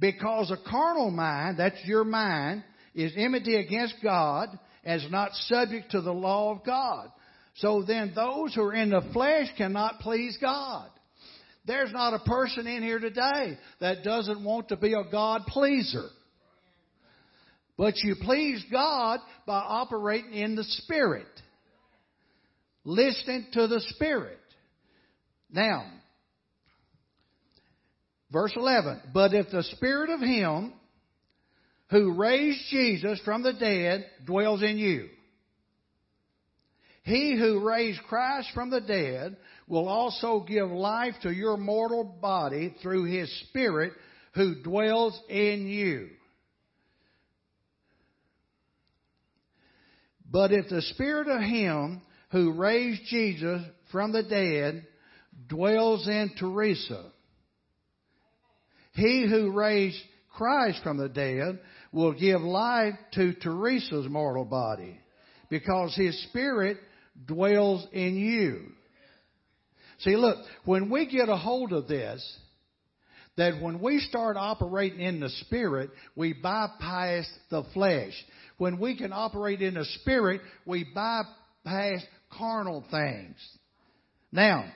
Because 0.00 0.50
a 0.50 0.70
carnal 0.70 1.10
mind, 1.10 1.58
that's 1.58 1.84
your 1.84 2.04
mind, 2.04 2.64
is 2.94 3.12
enmity 3.16 3.56
against 3.56 3.96
God 4.02 4.48
is 4.84 5.06
not 5.10 5.32
subject 5.34 5.90
to 5.90 6.00
the 6.00 6.12
law 6.12 6.52
of 6.52 6.64
God. 6.64 7.10
So 7.56 7.84
then 7.86 8.12
those 8.14 8.54
who 8.54 8.62
are 8.62 8.74
in 8.74 8.90
the 8.90 9.08
flesh 9.12 9.48
cannot 9.58 10.00
please 10.00 10.38
God. 10.40 10.88
There's 11.66 11.92
not 11.92 12.14
a 12.14 12.18
person 12.20 12.66
in 12.66 12.82
here 12.82 12.98
today 12.98 13.58
that 13.80 14.02
doesn't 14.02 14.42
want 14.42 14.68
to 14.68 14.76
be 14.76 14.94
a 14.94 15.10
God 15.10 15.42
pleaser. 15.46 16.08
But 17.76 17.94
you 17.98 18.16
please 18.20 18.64
God 18.72 19.20
by 19.46 19.58
operating 19.58 20.32
in 20.32 20.54
the 20.54 20.64
Spirit. 20.64 21.26
Listening 22.84 23.46
to 23.52 23.66
the 23.66 23.80
Spirit. 23.88 24.38
Now, 25.50 25.86
verse 28.32 28.52
11. 28.56 29.02
But 29.12 29.34
if 29.34 29.50
the 29.50 29.62
Spirit 29.62 30.10
of 30.10 30.20
Him 30.20 30.72
who 31.90 32.14
raised 32.14 32.60
Jesus 32.70 33.20
from 33.24 33.42
the 33.42 33.52
dead 33.52 34.06
dwells 34.24 34.62
in 34.62 34.78
you, 34.78 35.08
He 37.02 37.36
who 37.38 37.66
raised 37.66 38.00
Christ 38.08 38.48
from 38.54 38.70
the 38.70 38.80
dead 38.80 39.36
will 39.70 39.88
also 39.88 40.40
give 40.40 40.68
life 40.68 41.14
to 41.22 41.30
your 41.30 41.56
mortal 41.56 42.04
body 42.04 42.74
through 42.82 43.04
his 43.04 43.32
Spirit 43.48 43.92
who 44.34 44.62
dwells 44.62 45.18
in 45.28 45.68
you. 45.68 46.08
But 50.30 50.52
if 50.52 50.68
the 50.68 50.82
Spirit 50.82 51.28
of 51.28 51.40
him 51.40 52.02
who 52.30 52.52
raised 52.52 53.02
Jesus 53.06 53.62
from 53.90 54.12
the 54.12 54.22
dead 54.22 54.86
dwells 55.48 56.06
in 56.06 56.32
Teresa, 56.38 57.10
he 58.92 59.26
who 59.28 59.52
raised 59.52 59.98
Christ 60.30 60.80
from 60.82 60.96
the 60.96 61.08
dead 61.08 61.60
will 61.92 62.12
give 62.12 62.40
life 62.40 62.94
to 63.14 63.34
Teresa's 63.34 64.08
mortal 64.08 64.44
body 64.44 64.98
because 65.48 65.94
his 65.94 66.20
Spirit 66.28 66.78
dwells 67.26 67.86
in 67.92 68.16
you. 68.16 68.72
See, 69.98 70.16
look, 70.16 70.38
when 70.64 70.88
we 70.90 71.06
get 71.06 71.28
a 71.28 71.36
hold 71.36 71.72
of 71.72 71.88
this, 71.88 72.38
that 73.36 73.60
when 73.60 73.80
we 73.80 74.00
start 74.00 74.36
operating 74.36 75.00
in 75.00 75.20
the 75.20 75.28
Spirit, 75.28 75.90
we 76.16 76.32
bypass 76.32 77.28
the 77.50 77.64
flesh. 77.74 78.12
When 78.58 78.78
we 78.78 78.96
can 78.96 79.12
operate 79.12 79.62
in 79.62 79.74
the 79.74 79.84
Spirit, 80.00 80.40
we 80.66 80.84
bypass 80.94 82.02
carnal 82.36 82.84
things. 82.90 83.36
Now, 84.32 84.70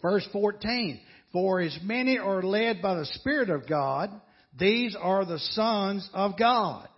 verse 0.00 0.26
14, 0.32 1.00
for 1.32 1.60
as 1.60 1.76
many 1.82 2.18
are 2.18 2.42
led 2.42 2.82
by 2.82 2.94
the 2.94 3.06
Spirit 3.06 3.50
of 3.50 3.68
God, 3.68 4.10
these 4.58 4.96
are 5.00 5.24
the 5.24 5.38
sons 5.38 6.08
of 6.12 6.38
God. 6.38 6.88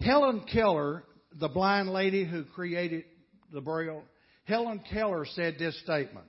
Helen 0.00 0.44
Keller, 0.52 1.04
the 1.38 1.48
blind 1.48 1.90
lady 1.90 2.24
who 2.24 2.44
created 2.44 3.04
the 3.52 3.60
braille, 3.60 4.02
Helen 4.44 4.82
Keller 4.92 5.24
said 5.34 5.56
this 5.58 5.78
statement. 5.82 6.26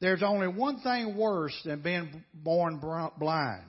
There's 0.00 0.22
only 0.22 0.48
one 0.48 0.80
thing 0.80 1.16
worse 1.16 1.58
than 1.64 1.82
being 1.82 2.24
born 2.32 2.80
blind. 3.18 3.64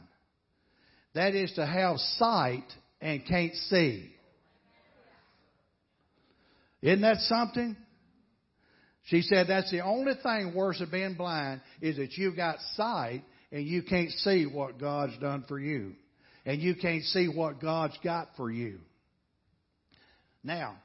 That 1.14 1.36
is 1.36 1.52
to 1.54 1.66
have 1.66 1.98
sight 1.98 2.64
and 3.02 3.26
can't 3.26 3.54
see. 3.54 4.14
Isn't 6.82 7.02
that 7.02 7.18
something? 7.18 7.76
She 9.06 9.22
said 9.22 9.48
that's 9.48 9.72
the 9.72 9.84
only 9.84 10.14
thing 10.22 10.54
worse 10.54 10.80
than 10.80 10.92
being 10.92 11.16
blind 11.16 11.62
is 11.82 11.98
that 11.98 12.14
you've 12.14 12.36
got 12.36 12.58
sight 12.76 13.24
and 13.52 13.66
you 13.66 13.84
can't 13.84 14.12
see 14.12 14.46
what 14.46 14.80
God's 14.80 15.18
done 15.18 15.44
for 15.48 15.60
you. 15.60 15.94
And 16.46 16.62
you 16.62 16.76
can't 16.76 17.04
see 17.04 17.28
what 17.28 17.62
God's 17.62 17.98
got 18.04 18.30
for 18.36 18.50
you. 18.50 18.80
Now, 20.44 20.78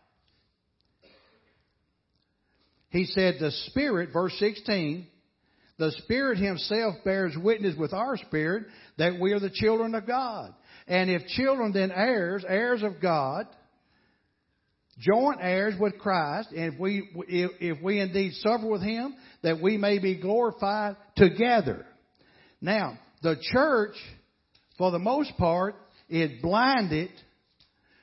he 2.90 3.05
said 3.05 3.37
the 3.40 3.50
Spirit, 3.68 4.11
verse 4.12 4.35
16, 4.38 5.07
the 5.79 5.92
Spirit 5.98 6.38
Himself 6.38 6.96
bears 7.05 7.35
witness 7.37 7.76
with 7.76 7.92
our 7.92 8.16
spirit 8.16 8.64
that 8.98 9.18
we 9.20 9.33
are 9.33 9.40
the 9.40 9.50
children 9.50 9.94
of 9.94 10.07
God. 10.07 10.55
And 10.87 11.11
if 11.11 11.26
children, 11.29 11.72
then 11.72 11.90
heirs, 11.90 12.44
heirs 12.46 12.83
of 12.83 13.00
God, 13.00 13.46
joint 14.98 15.38
heirs 15.40 15.74
with 15.78 15.98
Christ, 15.98 16.50
and 16.50 16.74
if 16.74 16.80
we, 16.80 17.09
if, 17.28 17.50
if 17.61 17.82
we 17.82 18.00
indeed 18.00 18.32
suffer 18.35 18.66
with 18.66 18.82
Him, 18.82 19.14
that 19.42 19.61
we 19.61 19.76
may 19.76 19.98
be 19.98 20.16
glorified 20.16 20.96
together. 21.16 21.85
Now, 22.61 22.98
the 23.22 23.37
church, 23.52 23.94
for 24.78 24.90
the 24.90 24.98
most 24.98 25.37
part, 25.37 25.76
is 26.09 26.40
blinded 26.40 27.11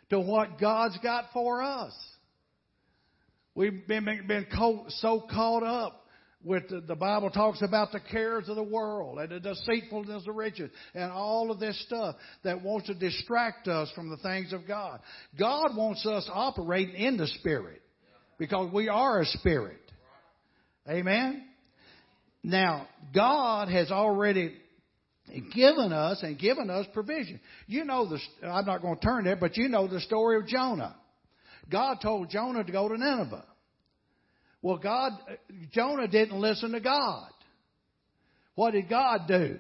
to 0.10 0.19
what 0.19 0.60
God's 0.60 0.97
got 1.01 1.25
for 1.34 1.63
us. 1.63 1.93
We've 3.56 3.88
been, 3.88 4.06
been 4.27 4.47
so 4.89 5.25
caught 5.29 5.63
up 5.63 6.03
with 6.43 6.67
the, 6.69 6.82
the, 6.82 6.95
Bible 6.95 7.29
talks 7.29 7.62
about 7.62 7.91
the 7.91 7.99
cares 7.99 8.49
of 8.49 8.56
the 8.56 8.63
world 8.63 9.19
and 9.19 9.29
the 9.29 9.39
deceitfulness 9.39 10.27
of 10.27 10.36
riches 10.36 10.69
and 10.93 11.12
all 11.12 11.51
of 11.51 11.60
this 11.60 11.82
stuff 11.86 12.15
that 12.43 12.62
wants 12.62 12.88
to 12.88 12.93
distract 12.93 13.67
us 13.67 13.89
from 13.95 14.10
the 14.10 14.17
things 14.17 14.51
of 14.53 14.67
God. 14.67 14.99
God 15.38 15.75
wants 15.75 16.06
us 16.06 16.29
operating 16.32 16.95
in 16.95 17.17
the 17.17 17.27
Spirit 17.27 17.82
because 18.38 18.71
we 18.73 18.89
are 18.89 19.21
a 19.21 19.25
spirit. 19.25 19.79
Amen. 20.89 21.45
Now, 22.43 22.88
God 23.15 23.69
has 23.69 23.89
already 23.89 24.53
given 25.56 25.93
us 25.93 26.21
and 26.23 26.38
given 26.38 26.69
us 26.69 26.86
provision. 26.93 27.39
You 27.67 27.86
know 27.86 28.10
the, 28.10 28.19
I'm 28.45 28.65
not 28.65 28.82
going 28.82 28.97
to 28.97 29.01
turn 29.01 29.23
there, 29.23 29.38
but 29.38 29.56
you 29.56 29.69
know 29.69 29.88
the 29.88 30.01
story 30.01 30.38
of 30.38 30.47
Jonah. 30.47 30.95
God 31.71 31.99
told 32.01 32.29
Jonah 32.29 32.63
to 32.63 32.71
go 32.71 32.89
to 32.89 32.97
Nineveh. 32.97 33.45
Well, 34.63 34.78
God, 34.78 35.12
Jonah 35.73 36.08
didn't 36.08 36.39
listen 36.39 36.71
to 36.71 36.80
God. 36.80 37.30
What 38.56 38.71
did 38.71 38.89
God 38.89 39.28
do? 39.28 39.60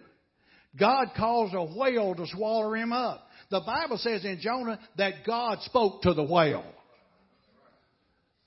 God 0.79 1.09
caused 1.15 1.53
a 1.53 1.63
whale 1.63 2.15
to 2.15 2.25
swallow 2.25 2.73
him 2.73 2.93
up. 2.93 3.27
The 3.51 3.59
Bible 3.59 3.97
says 3.97 4.23
in 4.23 4.39
Jonah 4.39 4.79
that 4.97 5.25
God 5.27 5.59
spoke 5.61 6.03
to 6.03 6.13
the 6.13 6.23
whale. 6.23 6.65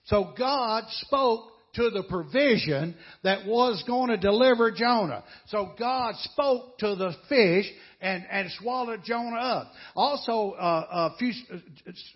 So 0.07 0.33
God 0.37 0.85
spoke 1.03 1.45
to 1.75 1.91
the 1.91 2.05
provision 2.09 2.95
that 3.23 3.47
was 3.47 3.85
going 3.87 4.09
to 4.09 4.17
deliver 4.17 4.71
Jonah. 4.71 5.25
So 5.49 5.75
God 5.79 6.15
spoke 6.21 6.79
to 6.79 6.95
the 6.95 7.13
fish 7.29 7.67
and, 8.01 8.25
and 8.31 8.51
swallowed 8.59 9.05
Jonah 9.05 9.37
up. 9.37 9.73
Also, 9.95 10.53
uh, 10.53 11.11
a 11.13 11.17
few 11.19 11.33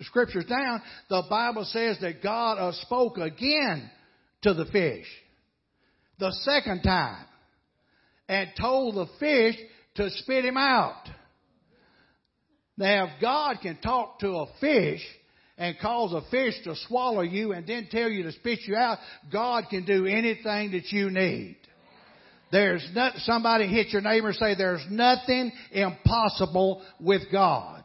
scriptures 0.01 0.47
down, 0.47 0.81
the 1.11 1.25
Bible 1.29 1.65
says 1.65 1.99
that 2.01 2.23
God 2.23 2.55
uh, 2.55 2.73
spoke 2.73 3.19
again 3.19 3.91
to 4.43 4.55
the 4.55 4.67
fish. 4.67 5.07
The 6.19 6.33
second 6.43 6.83
time. 6.83 7.25
And 8.29 8.51
told 8.61 8.95
the 8.95 9.07
fish 9.19 9.57
to 9.97 10.11
spit 10.11 10.45
him 10.45 10.57
out. 10.57 11.09
Now, 12.77 13.07
if 13.07 13.21
God 13.21 13.57
can 13.61 13.77
talk 13.79 14.21
to 14.21 14.29
a 14.29 14.47
fish, 14.61 15.03
and 15.61 15.79
cause 15.79 16.15
a 16.15 16.23
fish 16.31 16.55
to 16.65 16.75
swallow 16.89 17.21
you 17.21 17.53
and 17.53 17.67
then 17.67 17.87
tell 17.91 18.09
you 18.09 18.23
to 18.23 18.33
spit 18.33 18.61
you 18.67 18.75
out, 18.75 18.97
God 19.31 19.65
can 19.69 19.85
do 19.85 20.07
anything 20.07 20.73
that 20.73 20.91
you 20.91 21.11
need. 21.11 21.59
There's 22.51 22.85
not, 22.95 23.17
somebody 23.19 23.67
hit 23.67 23.91
your 23.91 24.01
neighbor 24.01 24.29
and 24.29 24.37
say, 24.37 24.55
there's 24.57 24.85
nothing 24.91 25.53
impossible 25.71 26.83
with 26.99 27.31
God. 27.31 27.85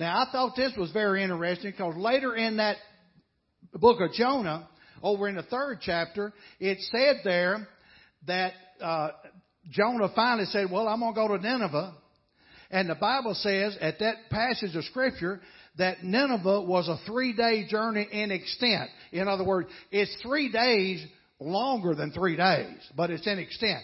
Now 0.00 0.26
I 0.26 0.32
thought 0.32 0.56
this 0.56 0.72
was 0.76 0.90
very 0.90 1.22
interesting 1.22 1.70
because 1.70 1.94
later 1.96 2.34
in 2.34 2.56
that 2.56 2.76
book 3.74 4.00
of 4.00 4.12
Jonah, 4.12 4.68
over 5.02 5.28
in 5.28 5.36
the 5.36 5.42
third 5.42 5.78
chapter, 5.82 6.32
it 6.58 6.78
said 6.90 7.20
there 7.24 7.68
that 8.26 8.52
uh, 8.80 9.10
Jonah 9.70 10.10
finally 10.14 10.46
said, 10.46 10.70
well, 10.70 10.88
I'm 10.88 11.00
going 11.00 11.14
to 11.14 11.20
go 11.20 11.36
to 11.36 11.42
Nineveh 11.42 11.94
and 12.70 12.88
the 12.88 12.94
Bible 12.94 13.34
says 13.34 13.76
at 13.80 13.98
that 14.00 14.16
passage 14.30 14.74
of 14.74 14.84
scripture 14.84 15.40
that 15.78 16.02
Nineveh 16.02 16.62
was 16.62 16.88
a 16.88 16.98
three 17.06 17.32
day 17.32 17.66
journey 17.68 18.06
in 18.10 18.30
extent. 18.30 18.90
In 19.12 19.28
other 19.28 19.44
words, 19.44 19.68
it's 19.90 20.14
three 20.22 20.50
days 20.50 21.04
longer 21.38 21.94
than 21.94 22.10
three 22.12 22.36
days, 22.36 22.78
but 22.96 23.10
it's 23.10 23.26
in 23.26 23.38
extent. 23.38 23.82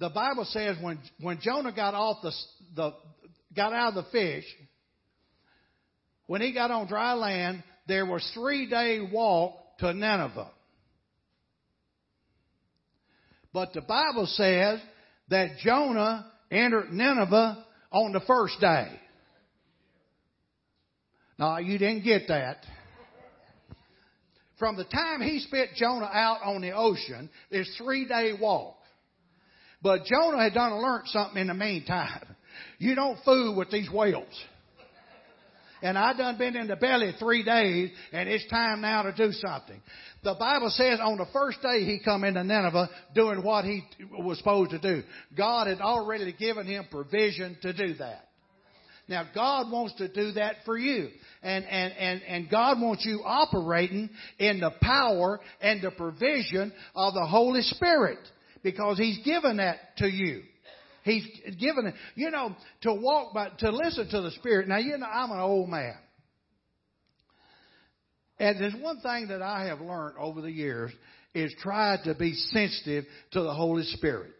The 0.00 0.10
Bible 0.10 0.44
says 0.44 0.76
when, 0.80 0.98
when 1.20 1.40
Jonah 1.40 1.72
got 1.72 1.94
off 1.94 2.18
the, 2.22 2.32
the, 2.74 2.94
got 3.54 3.72
out 3.72 3.96
of 3.96 4.04
the 4.04 4.10
fish, 4.10 4.44
when 6.26 6.40
he 6.40 6.52
got 6.52 6.70
on 6.70 6.88
dry 6.88 7.14
land, 7.14 7.62
there 7.86 8.06
was 8.06 8.28
three 8.34 8.68
day 8.68 9.00
walk 9.12 9.54
to 9.78 9.92
Nineveh. 9.92 10.50
But 13.52 13.72
the 13.72 13.80
Bible 13.80 14.26
says 14.26 14.80
that 15.30 15.58
Jonah 15.58 16.30
entered 16.50 16.92
Nineveh 16.92 17.64
on 17.90 18.12
the 18.12 18.20
first 18.20 18.60
day. 18.60 18.88
No, 21.38 21.58
you 21.58 21.78
didn't 21.78 22.04
get 22.04 22.28
that. 22.28 22.58
From 24.58 24.76
the 24.76 24.84
time 24.84 25.20
he 25.20 25.40
spit 25.40 25.70
Jonah 25.76 26.10
out 26.10 26.40
on 26.42 26.62
the 26.62 26.72
ocean, 26.72 27.28
there's 27.50 27.70
three 27.76 28.06
day 28.06 28.32
walk. 28.40 28.76
But 29.82 30.04
Jonah 30.06 30.42
had 30.42 30.54
done 30.54 30.74
learned 30.82 31.08
something 31.08 31.40
in 31.40 31.48
the 31.48 31.54
meantime. 31.54 32.24
You 32.78 32.94
don't 32.94 33.18
fool 33.24 33.54
with 33.54 33.70
these 33.70 33.90
whales. 33.90 34.24
And 35.86 35.96
I 35.96 36.16
done 36.16 36.36
been 36.36 36.56
in 36.56 36.66
the 36.66 36.74
belly 36.74 37.12
three 37.16 37.44
days, 37.44 37.92
and 38.10 38.28
it's 38.28 38.44
time 38.48 38.80
now 38.80 39.02
to 39.02 39.12
do 39.12 39.30
something. 39.30 39.80
The 40.24 40.34
Bible 40.34 40.68
says 40.70 40.98
on 41.00 41.16
the 41.16 41.26
first 41.32 41.62
day 41.62 41.84
he 41.84 42.00
come 42.04 42.24
into 42.24 42.42
Nineveh 42.42 42.90
doing 43.14 43.40
what 43.44 43.64
he 43.64 43.84
was 44.18 44.36
supposed 44.38 44.72
to 44.72 44.80
do. 44.80 45.04
God 45.36 45.68
had 45.68 45.80
already 45.80 46.32
given 46.32 46.66
him 46.66 46.86
provision 46.90 47.56
to 47.62 47.72
do 47.72 47.94
that. 47.98 48.24
Now 49.08 49.28
God 49.32 49.70
wants 49.70 49.94
to 49.98 50.08
do 50.08 50.32
that 50.32 50.56
for 50.64 50.76
you. 50.76 51.08
And, 51.44 51.64
and, 51.64 51.92
and, 51.92 52.22
and 52.24 52.50
God 52.50 52.80
wants 52.80 53.06
you 53.06 53.22
operating 53.24 54.10
in 54.40 54.58
the 54.58 54.72
power 54.82 55.38
and 55.60 55.80
the 55.80 55.92
provision 55.92 56.72
of 56.96 57.14
the 57.14 57.26
Holy 57.26 57.62
Spirit. 57.62 58.18
Because 58.64 58.98
He's 58.98 59.24
given 59.24 59.58
that 59.58 59.96
to 59.98 60.08
you. 60.08 60.42
He's 61.06 61.24
given 61.60 61.94
you 62.16 62.32
know, 62.32 62.56
to 62.82 62.92
walk 62.92 63.32
by, 63.32 63.50
to 63.60 63.70
listen 63.70 64.08
to 64.10 64.22
the 64.22 64.32
Spirit. 64.32 64.66
Now, 64.66 64.78
you 64.78 64.98
know, 64.98 65.06
I'm 65.06 65.30
an 65.30 65.38
old 65.38 65.68
man. 65.68 65.94
And 68.40 68.60
there's 68.60 68.74
one 68.74 69.00
thing 69.00 69.28
that 69.28 69.40
I 69.40 69.66
have 69.66 69.80
learned 69.80 70.16
over 70.18 70.40
the 70.40 70.50
years 70.50 70.90
is 71.32 71.54
try 71.62 71.96
to 72.04 72.14
be 72.16 72.34
sensitive 72.34 73.04
to 73.30 73.40
the 73.40 73.54
Holy 73.54 73.84
Spirit. 73.84 74.34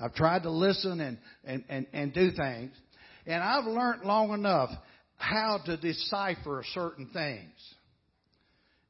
I've 0.00 0.14
tried 0.14 0.44
to 0.44 0.50
listen 0.50 1.00
and, 1.00 1.18
and, 1.44 1.64
and, 1.68 1.86
and 1.92 2.14
do 2.14 2.30
things. 2.30 2.70
And 3.26 3.42
I've 3.42 3.64
learned 3.64 4.04
long 4.04 4.32
enough 4.32 4.70
how 5.16 5.58
to 5.66 5.76
decipher 5.76 6.62
certain 6.72 7.10
things. 7.12 7.50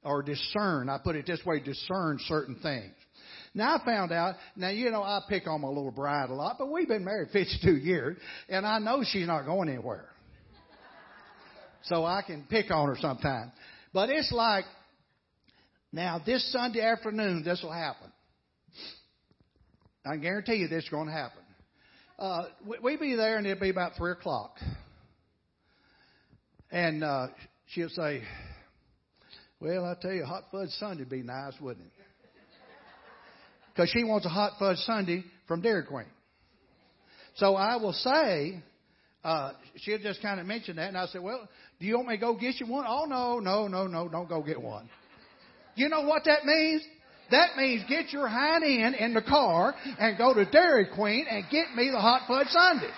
Or 0.04 0.22
discern, 0.22 0.90
I 0.90 0.98
put 1.02 1.16
it 1.16 1.26
this 1.26 1.40
way, 1.46 1.60
discern 1.60 2.18
certain 2.26 2.56
things. 2.62 2.94
Now 3.52 3.76
I 3.76 3.84
found 3.84 4.12
out, 4.12 4.36
now 4.54 4.68
you 4.68 4.90
know 4.90 5.02
I 5.02 5.20
pick 5.28 5.46
on 5.48 5.60
my 5.60 5.68
little 5.68 5.90
bride 5.90 6.30
a 6.30 6.34
lot, 6.34 6.56
but 6.58 6.70
we've 6.70 6.86
been 6.86 7.04
married 7.04 7.28
52 7.32 7.76
years, 7.76 8.16
and 8.48 8.66
I 8.66 8.78
know 8.78 9.02
she's 9.04 9.26
not 9.26 9.44
going 9.44 9.68
anywhere 9.68 10.06
so 11.82 12.04
I 12.04 12.22
can 12.22 12.46
pick 12.48 12.70
on 12.70 12.88
her 12.88 12.96
sometime. 13.00 13.52
But 13.92 14.10
it's 14.10 14.30
like, 14.30 14.64
now 15.92 16.20
this 16.24 16.52
Sunday 16.52 16.80
afternoon, 16.80 17.42
this 17.44 17.60
will 17.62 17.72
happen. 17.72 18.12
I 20.06 20.16
guarantee 20.16 20.56
you 20.56 20.68
this 20.68 20.84
is 20.84 20.90
going 20.90 21.06
to 21.06 21.12
happen. 21.12 21.42
Uh, 22.18 22.44
we, 22.66 22.78
we 22.82 22.96
be 22.96 23.16
there 23.16 23.36
and 23.36 23.46
it'll 23.46 23.60
be 23.60 23.70
about 23.70 23.92
three 23.96 24.12
o'clock. 24.12 24.56
And, 26.70 27.02
uh, 27.02 27.28
she'll 27.72 27.88
say, 27.88 28.22
well, 29.58 29.84
I 29.84 29.94
tell 30.00 30.12
you, 30.12 30.24
hot 30.24 30.44
fudge 30.52 30.70
sundae 30.70 31.00
would 31.00 31.10
be 31.10 31.22
nice, 31.22 31.54
wouldn't 31.60 31.86
it? 31.86 31.92
Because 33.72 33.90
she 33.90 34.04
wants 34.04 34.26
a 34.26 34.28
hot 34.28 34.52
fudge 34.58 34.78
sundae 34.78 35.22
from 35.46 35.62
Dairy 35.62 35.84
Queen. 35.84 36.06
So 37.36 37.54
I 37.54 37.76
will 37.76 37.92
say, 37.92 38.62
uh, 39.24 39.52
she'll 39.76 39.98
just 39.98 40.20
kind 40.22 40.40
of 40.40 40.46
mention 40.46 40.76
that, 40.76 40.88
and 40.88 40.98
I 40.98 41.06
said, 41.06 41.22
"Well, 41.22 41.48
do 41.78 41.86
you 41.86 41.96
want 41.96 42.08
me 42.08 42.16
to 42.16 42.20
go 42.20 42.34
get 42.34 42.58
you 42.60 42.66
one?" 42.66 42.84
Oh 42.88 43.04
no, 43.04 43.38
no, 43.38 43.68
no, 43.68 43.86
no, 43.86 44.08
don't 44.08 44.28
go 44.28 44.42
get 44.42 44.60
one. 44.60 44.88
You 45.76 45.88
know 45.88 46.02
what 46.02 46.24
that 46.24 46.44
means? 46.44 46.82
That 47.30 47.56
means 47.56 47.84
get 47.88 48.12
your 48.12 48.26
hind 48.26 48.64
end 48.64 48.96
in 48.96 49.14
the 49.14 49.22
car 49.22 49.74
and 49.98 50.18
go 50.18 50.34
to 50.34 50.44
Dairy 50.44 50.86
Queen 50.94 51.26
and 51.30 51.44
get 51.50 51.74
me 51.76 51.90
the 51.90 52.00
hot 52.00 52.22
fudge 52.26 52.48
sundae. 52.48 52.90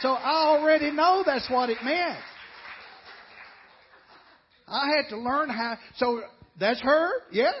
So 0.00 0.10
I 0.10 0.46
already 0.46 0.90
know 0.90 1.22
that's 1.24 1.48
what 1.48 1.70
it 1.70 1.78
meant. 1.84 2.18
I 4.66 4.88
had 4.96 5.10
to 5.10 5.18
learn 5.18 5.48
how. 5.48 5.78
So 5.96 6.22
that's 6.58 6.80
her, 6.80 7.10
yeah. 7.30 7.52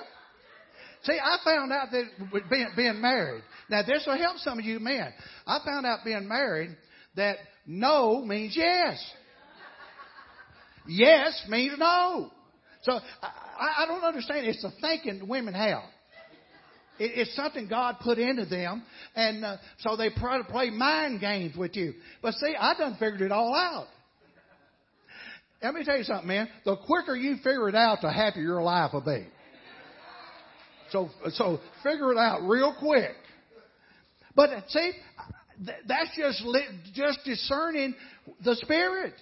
See, 1.04 1.18
I 1.22 1.36
found 1.44 1.72
out 1.72 1.88
that 1.92 2.04
being, 2.50 2.68
being 2.76 3.00
married. 3.00 3.42
Now 3.68 3.82
this 3.82 4.04
will 4.06 4.16
help 4.16 4.38
some 4.38 4.58
of 4.58 4.64
you 4.64 4.80
men. 4.80 5.12
I 5.46 5.58
found 5.64 5.86
out 5.86 6.00
being 6.04 6.26
married 6.26 6.76
that 7.16 7.36
no 7.66 8.24
means 8.24 8.54
yes. 8.56 9.02
Yes 10.86 11.44
means 11.48 11.74
no. 11.78 12.30
So 12.82 12.92
I, 13.22 13.84
I 13.84 13.86
don't 13.86 14.04
understand. 14.04 14.46
It's 14.46 14.64
a 14.64 14.72
thinking 14.80 15.28
women 15.28 15.54
have. 15.54 15.82
It, 16.98 17.12
it's 17.14 17.36
something 17.36 17.68
God 17.68 17.96
put 18.02 18.18
into 18.18 18.46
them, 18.46 18.82
and 19.14 19.44
uh, 19.44 19.56
so 19.80 19.96
they 19.96 20.10
try 20.10 20.38
to 20.38 20.44
play 20.44 20.70
mind 20.70 21.20
games 21.20 21.56
with 21.56 21.76
you. 21.76 21.94
But 22.22 22.34
see, 22.34 22.54
I 22.58 22.74
done 22.74 22.96
figured 22.98 23.22
it 23.22 23.32
all 23.32 23.54
out. 23.54 23.86
Let 25.62 25.74
me 25.74 25.84
tell 25.84 25.96
you 25.96 26.04
something, 26.04 26.28
man. 26.28 26.48
The 26.64 26.76
quicker 26.76 27.16
you 27.16 27.36
figure 27.36 27.68
it 27.68 27.74
out, 27.74 27.98
the 28.02 28.12
happier 28.12 28.42
your 28.42 28.62
life 28.62 28.92
will 28.92 29.00
be. 29.00 29.26
So, 30.94 31.10
so 31.30 31.58
figure 31.82 32.12
it 32.12 32.18
out 32.18 32.42
real 32.42 32.72
quick. 32.78 33.16
But 34.36 34.50
see, 34.68 34.92
that's 35.88 36.16
just 36.16 36.44
just 36.94 37.18
discerning 37.24 37.96
the 38.44 38.54
spirit. 38.56 39.14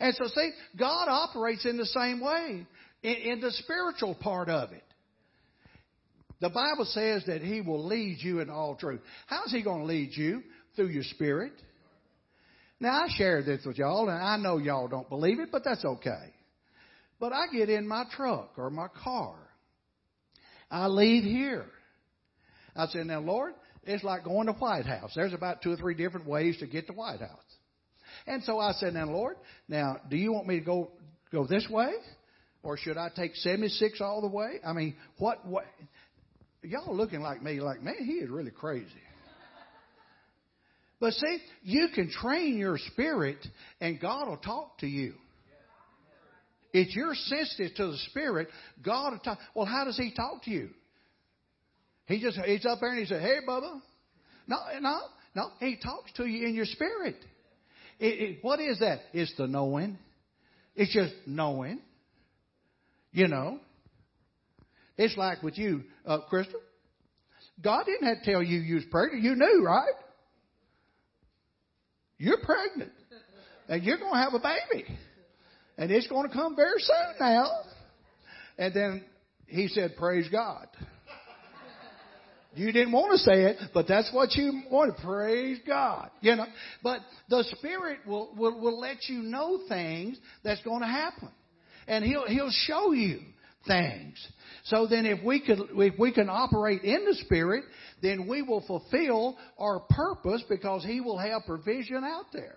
And 0.00 0.12
so, 0.16 0.26
see, 0.26 0.50
God 0.76 1.06
operates 1.08 1.66
in 1.66 1.76
the 1.76 1.86
same 1.86 2.20
way 2.20 2.66
in, 3.04 3.14
in 3.14 3.40
the 3.40 3.52
spiritual 3.52 4.16
part 4.16 4.48
of 4.48 4.72
it. 4.72 4.82
The 6.40 6.50
Bible 6.50 6.84
says 6.86 7.22
that 7.28 7.42
He 7.42 7.60
will 7.60 7.86
lead 7.86 8.16
you 8.18 8.40
in 8.40 8.50
all 8.50 8.74
truth. 8.74 9.00
How's 9.28 9.52
He 9.52 9.62
going 9.62 9.82
to 9.82 9.86
lead 9.86 10.10
you? 10.14 10.42
Through 10.74 10.88
your 10.88 11.04
spirit. 11.04 11.52
Now, 12.80 13.04
I 13.04 13.06
share 13.16 13.44
this 13.44 13.64
with 13.64 13.78
y'all, 13.78 14.08
and 14.08 14.20
I 14.20 14.36
know 14.36 14.58
y'all 14.58 14.88
don't 14.88 15.08
believe 15.08 15.38
it, 15.38 15.50
but 15.52 15.62
that's 15.62 15.84
okay. 15.84 16.34
But 17.20 17.32
I 17.32 17.44
get 17.56 17.70
in 17.70 17.86
my 17.86 18.02
truck 18.16 18.54
or 18.56 18.68
my 18.70 18.88
car. 18.88 19.36
I 20.74 20.88
leave 20.88 21.22
here. 21.22 21.66
I 22.74 22.86
said, 22.88 23.06
now 23.06 23.20
Lord, 23.20 23.54
it's 23.84 24.02
like 24.02 24.24
going 24.24 24.48
to 24.48 24.54
White 24.54 24.86
House. 24.86 25.12
There's 25.14 25.32
about 25.32 25.62
two 25.62 25.70
or 25.70 25.76
three 25.76 25.94
different 25.94 26.26
ways 26.26 26.56
to 26.58 26.66
get 26.66 26.88
to 26.88 26.92
White 26.92 27.20
House. 27.20 27.30
And 28.26 28.42
so 28.42 28.58
I 28.58 28.72
said, 28.72 28.94
now 28.94 29.06
Lord, 29.06 29.36
now 29.68 29.98
do 30.10 30.16
you 30.16 30.32
want 30.32 30.48
me 30.48 30.58
to 30.58 30.64
go 30.64 30.90
go 31.30 31.46
this 31.46 31.68
way, 31.70 31.92
or 32.64 32.76
should 32.76 32.96
I 32.96 33.08
take 33.14 33.36
76 33.36 34.00
all 34.00 34.20
the 34.20 34.26
way? 34.26 34.54
I 34.66 34.72
mean, 34.72 34.96
what 35.18 35.46
what? 35.46 35.64
Y'all 36.62 36.96
looking 36.96 37.20
like 37.20 37.40
me, 37.40 37.60
like 37.60 37.80
man, 37.80 37.94
he 38.00 38.14
is 38.14 38.28
really 38.28 38.50
crazy. 38.50 38.88
But 40.98 41.12
see, 41.12 41.38
you 41.62 41.88
can 41.94 42.10
train 42.10 42.58
your 42.58 42.78
spirit, 42.78 43.38
and 43.80 44.00
God 44.00 44.26
will 44.28 44.38
talk 44.38 44.78
to 44.78 44.88
you. 44.88 45.14
If 46.74 46.96
you're 46.96 47.14
sensitive 47.14 47.76
to 47.76 47.86
the 47.92 47.96
Spirit, 48.10 48.48
God 48.84 49.12
will 49.12 49.18
talk. 49.20 49.38
Well, 49.54 49.64
how 49.64 49.84
does 49.84 49.96
He 49.96 50.12
talk 50.12 50.42
to 50.42 50.50
you? 50.50 50.70
He 52.06 52.20
just 52.20 52.36
he's 52.44 52.66
up 52.66 52.80
there 52.80 52.90
and 52.90 52.98
he 52.98 53.06
said, 53.06 53.22
"Hey, 53.22 53.38
Bubba." 53.48 53.80
No, 54.48 54.56
no, 54.80 55.00
no. 55.34 55.50
He 55.60 55.76
talks 55.76 56.12
to 56.16 56.26
you 56.26 56.48
in 56.48 56.54
your 56.54 56.66
spirit. 56.66 57.16
It, 57.98 58.06
it, 58.06 58.38
what 58.42 58.60
is 58.60 58.80
that? 58.80 59.00
It's 59.12 59.32
the 59.38 59.46
knowing. 59.46 59.98
It's 60.74 60.92
just 60.92 61.14
knowing. 61.26 61.80
You 63.12 63.28
know. 63.28 63.60
It's 64.98 65.16
like 65.16 65.42
with 65.42 65.56
you, 65.56 65.84
uh, 66.04 66.18
Crystal. 66.28 66.60
God 67.62 67.86
didn't 67.86 68.08
have 68.08 68.24
to 68.24 68.32
tell 68.32 68.42
you 68.42 68.58
you 68.58 68.74
was 68.74 68.84
pregnant. 68.90 69.22
You 69.22 69.36
knew, 69.36 69.62
right? 69.64 69.94
You're 72.18 72.38
pregnant, 72.44 72.92
and 73.68 73.82
you're 73.82 73.98
going 73.98 74.12
to 74.12 74.18
have 74.18 74.34
a 74.34 74.40
baby, 74.40 74.86
and 75.76 75.90
it's 75.90 76.06
going 76.06 76.28
to 76.28 76.34
come 76.34 76.56
very 76.56 76.78
soon 76.78 77.14
now. 77.20 77.50
And 78.58 78.74
then 78.74 79.04
he 79.46 79.68
said, 79.68 79.96
"Praise 79.96 80.28
God." 80.30 80.68
You 82.56 82.70
didn't 82.70 82.92
want 82.92 83.12
to 83.12 83.18
say 83.18 83.44
it, 83.46 83.56
but 83.72 83.88
that's 83.88 84.12
what 84.12 84.34
you 84.34 84.62
wanted. 84.70 84.96
Praise 85.04 85.58
God. 85.66 86.10
You 86.20 86.36
know, 86.36 86.46
but 86.82 87.00
the 87.28 87.44
Spirit 87.58 87.98
will, 88.06 88.32
will, 88.36 88.60
will 88.60 88.78
let 88.78 89.08
you 89.08 89.22
know 89.22 89.60
things 89.68 90.18
that's 90.44 90.62
going 90.62 90.80
to 90.80 90.86
happen. 90.86 91.30
And 91.88 92.04
He'll, 92.04 92.26
He'll 92.26 92.52
show 92.52 92.92
you 92.92 93.20
things. 93.66 94.24
So 94.64 94.86
then 94.86 95.04
if 95.04 95.24
we 95.24 95.40
could, 95.44 95.58
if 95.72 95.98
we 95.98 96.12
can 96.12 96.28
operate 96.30 96.82
in 96.82 97.04
the 97.04 97.14
Spirit, 97.24 97.64
then 98.02 98.28
we 98.28 98.42
will 98.42 98.64
fulfill 98.66 99.36
our 99.58 99.80
purpose 99.90 100.42
because 100.48 100.84
He 100.84 101.00
will 101.00 101.18
have 101.18 101.42
provision 101.46 102.04
out 102.04 102.26
there. 102.32 102.56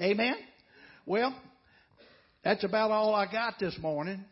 Amen? 0.00 0.34
Well, 1.06 1.34
that's 2.44 2.64
about 2.64 2.90
all 2.90 3.14
I 3.14 3.30
got 3.30 3.54
this 3.60 3.76
morning. 3.80 4.24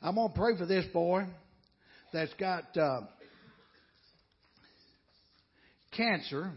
I'm 0.00 0.14
going 0.14 0.30
to 0.30 0.38
pray 0.38 0.56
for 0.56 0.64
this 0.64 0.86
boy 0.92 1.24
that's 2.12 2.32
got 2.34 2.76
uh, 2.76 3.00
cancer. 5.96 6.52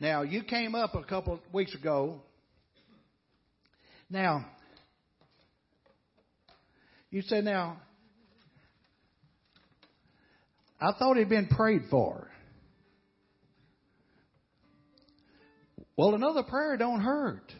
Now, 0.00 0.22
you 0.22 0.42
came 0.42 0.74
up 0.74 0.94
a 0.94 1.04
couple 1.04 1.38
weeks 1.52 1.74
ago. 1.74 2.22
Now, 4.10 4.44
you 7.10 7.22
said, 7.22 7.44
now, 7.44 7.80
I 10.80 10.92
thought 10.98 11.16
he'd 11.16 11.28
been 11.28 11.46
prayed 11.46 11.82
for. 11.88 12.28
Well, 15.96 16.14
another 16.14 16.42
prayer 16.42 16.76
don't 16.76 17.00
hurt. 17.00 17.52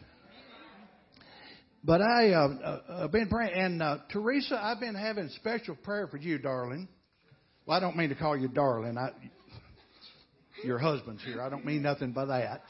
But 1.83 2.01
I, 2.01 2.31
uh, 2.31 2.47
uh, 2.87 3.07
been 3.09 3.27
praying, 3.27 3.53
and 3.53 3.81
uh, 3.83 3.97
Teresa, 4.11 4.57
I've 4.61 4.79
been 4.79 4.95
having 4.95 5.29
special 5.35 5.75
prayer 5.75 6.07
for 6.07 6.17
you, 6.17 6.37
darling. 6.37 6.87
Well, 7.65 7.77
I 7.77 7.81
don't 7.81 7.97
mean 7.97 8.09
to 8.09 8.15
call 8.15 8.37
you 8.37 8.47
darling. 8.47 8.97
I, 8.97 9.09
your 10.63 10.79
husband's 10.79 11.23
here. 11.23 11.41
I 11.41 11.49
don't 11.49 11.65
mean 11.65 11.81
nothing 11.81 12.13
by 12.13 12.25
that. 12.25 12.61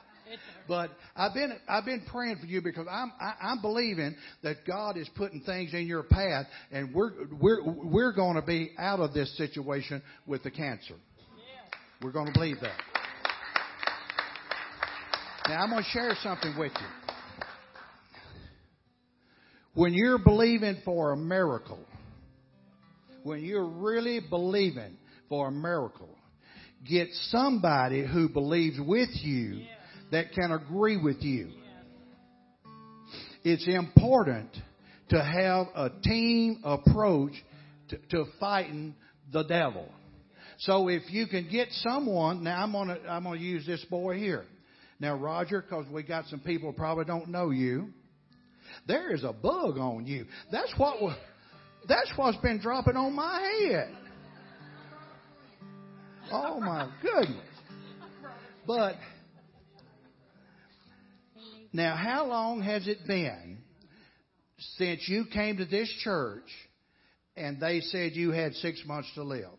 But 0.67 0.89
I've 1.15 1.34
been 1.34 1.54
I've 1.67 1.86
been 1.86 2.04
praying 2.10 2.38
for 2.38 2.47
you 2.47 2.62
because 2.62 2.88
I'm 2.89 3.12
I, 3.19 3.34
I'm 3.41 3.62
believing 3.62 4.15
that 4.41 4.65
God 4.65 4.97
is 4.97 5.08
putting 5.15 5.41
things 5.41 5.73
in 5.73 5.86
your 5.86 6.04
path, 6.04 6.47
and 6.71 6.93
we're 6.93 7.12
we're 7.39 7.62
we're 7.63 8.13
going 8.13 8.36
to 8.36 8.41
be 8.41 8.71
out 8.80 8.99
of 8.99 9.13
this 9.13 9.36
situation 9.38 10.02
with 10.26 10.41
the 10.41 10.52
cancer. 10.52 10.95
We're 12.02 12.13
going 12.13 12.28
to 12.28 12.34
believe 12.34 12.58
that. 12.62 12.80
Now 15.47 15.62
I'm 15.62 15.69
going 15.69 15.84
to 15.84 15.89
share 15.89 16.15
something 16.23 16.58
with 16.58 16.71
you. 16.80 17.03
When 19.76 19.94
you're 19.94 20.20
believing 20.20 20.82
for 20.86 21.14
a 21.14 21.18
miracle, 21.18 21.84
when 23.24 23.44
you're 23.44 23.66
really 23.68 24.20
believing 24.20 24.98
for 25.30 25.48
a 25.48 25.52
miracle, 25.52 26.16
get 26.88 27.08
somebody 27.30 28.06
who 28.06 28.30
believes 28.30 28.78
with 28.80 29.10
you 29.14 29.66
that 30.12 30.32
can 30.34 30.52
agree 30.52 30.98
with 31.02 31.24
you. 31.24 31.50
It's 33.44 33.68
important 33.68 34.50
to 35.10 35.24
have 35.24 35.68
a 35.76 35.90
team 36.04 36.62
approach 36.64 37.34
to, 37.90 37.98
to 38.12 38.26
fighting 38.40 38.94
the 39.32 39.44
devil. 39.44 39.90
So 40.60 40.88
if 40.88 41.04
you 41.10 41.26
can 41.26 41.50
get 41.52 41.70
someone, 41.72 42.44
now 42.44 42.64
I'm 42.64 42.72
gonna 42.72 43.00
I'm 43.10 43.24
gonna 43.24 43.40
use 43.40 43.66
this 43.66 43.84
boy 43.86 44.18
here. 44.18 44.46
Now 45.00 45.16
Roger, 45.16 45.62
because 45.62 45.88
we 45.92 46.04
got 46.04 46.28
some 46.28 46.40
people 46.40 46.72
probably 46.74 47.06
don't 47.06 47.30
know 47.30 47.50
you. 47.50 47.90
There 48.88 49.14
is 49.14 49.24
a 49.24 49.34
bug 49.34 49.78
on 49.78 50.06
you. 50.06 50.26
That's 50.52 50.74
what 50.78 51.18
that's 51.88 52.12
what's 52.16 52.38
been 52.38 52.60
dropping 52.60 52.96
on 52.96 53.14
my 53.14 53.42
head. 53.70 53.96
Oh 56.32 56.60
my 56.60 56.90
goodness. 57.02 57.38
But 58.66 58.96
now, 61.74 61.96
how 61.96 62.26
long 62.28 62.62
has 62.62 62.88
it 62.88 63.00
been 63.08 63.58
since 64.78 65.08
you 65.08 65.26
came 65.26 65.58
to 65.58 65.66
this 65.66 65.90
church 66.04 66.48
and 67.36 67.60
they 67.60 67.82
said 67.82 68.14
you 68.14 68.32
had 68.32 68.54
six 68.54 68.82
months 68.86 69.10
to 69.16 69.24
live? 69.24 69.50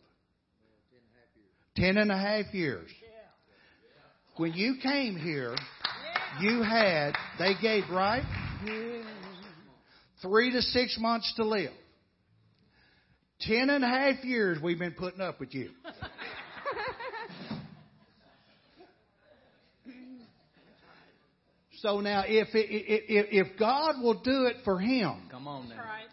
Ten 1.76 1.98
and 1.98 2.10
a 2.10 2.16
half 2.16 2.54
years. 2.54 2.88
When 4.36 4.52
you 4.52 4.76
came 4.82 5.16
here, 5.16 5.56
you 6.40 6.62
had, 6.62 7.14
they 7.38 7.54
gave, 7.60 7.84
right? 7.90 8.22
Three 10.24 10.50
to 10.52 10.62
six 10.62 10.96
months 10.98 11.30
to 11.36 11.44
live. 11.44 11.72
Ten 13.42 13.68
and 13.68 13.84
a 13.84 13.88
half 13.88 14.24
years 14.24 14.58
we've 14.62 14.78
been 14.78 14.94
putting 14.94 15.20
up 15.20 15.38
with 15.38 15.54
you. 15.54 15.68
So 21.80 22.00
now, 22.00 22.24
if 22.26 22.48
if 22.54 23.26
if 23.50 23.58
God 23.58 24.00
will 24.02 24.22
do 24.22 24.46
it 24.46 24.56
for 24.64 24.78
him, 24.78 25.28
come 25.30 25.46
on 25.46 25.68
now. 25.68 25.76
Right. 25.76 26.06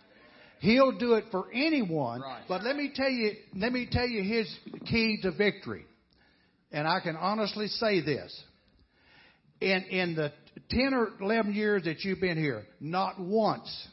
He'll 0.60 0.98
do 0.98 1.14
it 1.14 1.26
for 1.32 1.46
anyone. 1.54 2.20
Right. 2.20 2.44
But 2.50 2.64
let 2.66 2.76
me 2.76 2.92
tell 2.94 3.10
you, 3.10 3.32
let 3.56 3.72
me 3.72 3.88
tell 3.90 4.06
you 4.06 4.22
his 4.24 4.54
key 4.88 5.20
to 5.22 5.32
victory. 5.32 5.86
And 6.74 6.86
I 6.86 7.00
can 7.00 7.16
honestly 7.16 7.68
say 7.68 8.02
this. 8.02 8.38
In 9.62 9.84
in 9.86 10.16
the 10.16 10.34
ten 10.70 10.94
or 10.94 11.12
eleven 11.22 11.54
years 11.54 11.84
that 11.86 12.04
you've 12.04 12.20
been 12.20 12.38
here, 12.38 12.66
not 12.82 13.18
once, 13.18 13.88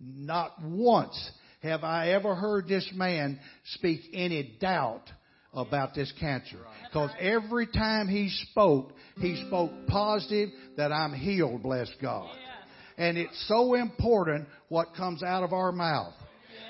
not 0.00 0.52
once 0.62 1.30
have 1.62 1.84
I 1.84 2.10
ever 2.10 2.34
heard 2.34 2.68
this 2.68 2.88
man 2.94 3.40
speak 3.74 4.00
any 4.12 4.56
doubt 4.60 5.10
about 5.52 5.94
this 5.94 6.12
cancer. 6.20 6.58
Because 6.86 7.10
every 7.18 7.66
time 7.66 8.08
he 8.08 8.28
spoke, 8.50 8.92
he 9.18 9.42
spoke 9.46 9.70
positive 9.88 10.50
that 10.76 10.92
I'm 10.92 11.14
healed, 11.14 11.62
bless 11.62 11.90
God. 12.00 12.30
And 12.98 13.18
it's 13.18 13.46
so 13.48 13.74
important 13.74 14.48
what 14.68 14.94
comes 14.94 15.22
out 15.22 15.42
of 15.42 15.52
our 15.52 15.72
mouth. 15.72 16.14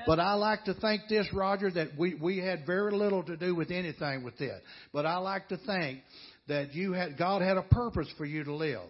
But 0.07 0.20
I 0.20 0.35
like 0.35 0.64
to 0.64 0.74
think 0.74 1.03
this, 1.09 1.27
Roger, 1.33 1.70
that 1.72 1.89
we, 1.99 2.14
we 2.14 2.39
had 2.39 2.64
very 2.64 2.93
little 2.93 3.24
to 3.24 3.37
do 3.37 3.55
with 3.57 3.72
anything 3.72 4.22
with 4.22 4.39
this. 4.39 4.61
But 4.93 5.05
I 5.05 5.16
like 5.16 5.49
to 5.49 5.57
think 5.57 6.01
that 6.47 6.74
you 6.74 6.93
had, 6.93 7.18
God 7.18 7.43
had 7.43 7.57
a 7.57 7.62
purpose 7.62 8.09
for 8.16 8.24
you 8.24 8.45
to 8.45 8.55
live. 8.55 8.81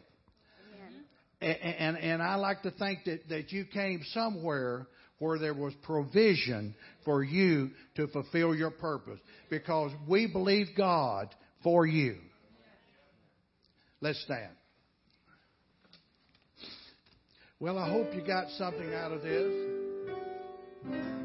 And, 1.47 1.97
and, 1.97 2.23
I 2.23 2.35
like 2.35 2.63
to 2.63 2.73
think 2.73 3.05
that, 3.05 3.29
that 3.29 3.53
you 3.53 3.65
came 3.67 4.03
somewhere 4.13 4.89
where 5.21 5.39
there 5.39 5.55
was 5.55 5.73
provision 5.85 6.75
for 7.05 7.23
you 7.23 7.71
to 7.95 8.09
fulfill 8.09 8.53
your 8.53 8.73
purpose 8.73 9.21
because 9.49 9.93
we 10.09 10.27
believe 10.27 10.69
God 10.77 11.33
for 11.63 11.87
you. 11.87 12.17
Let's 14.01 14.21
stand. 14.25 14.51
Well, 17.61 17.79
I 17.79 17.89
hope 17.91 18.13
you 18.13 18.27
got 18.27 18.51
something 18.59 18.93
out 18.93 19.13
of 19.13 19.23
this. 19.23 21.16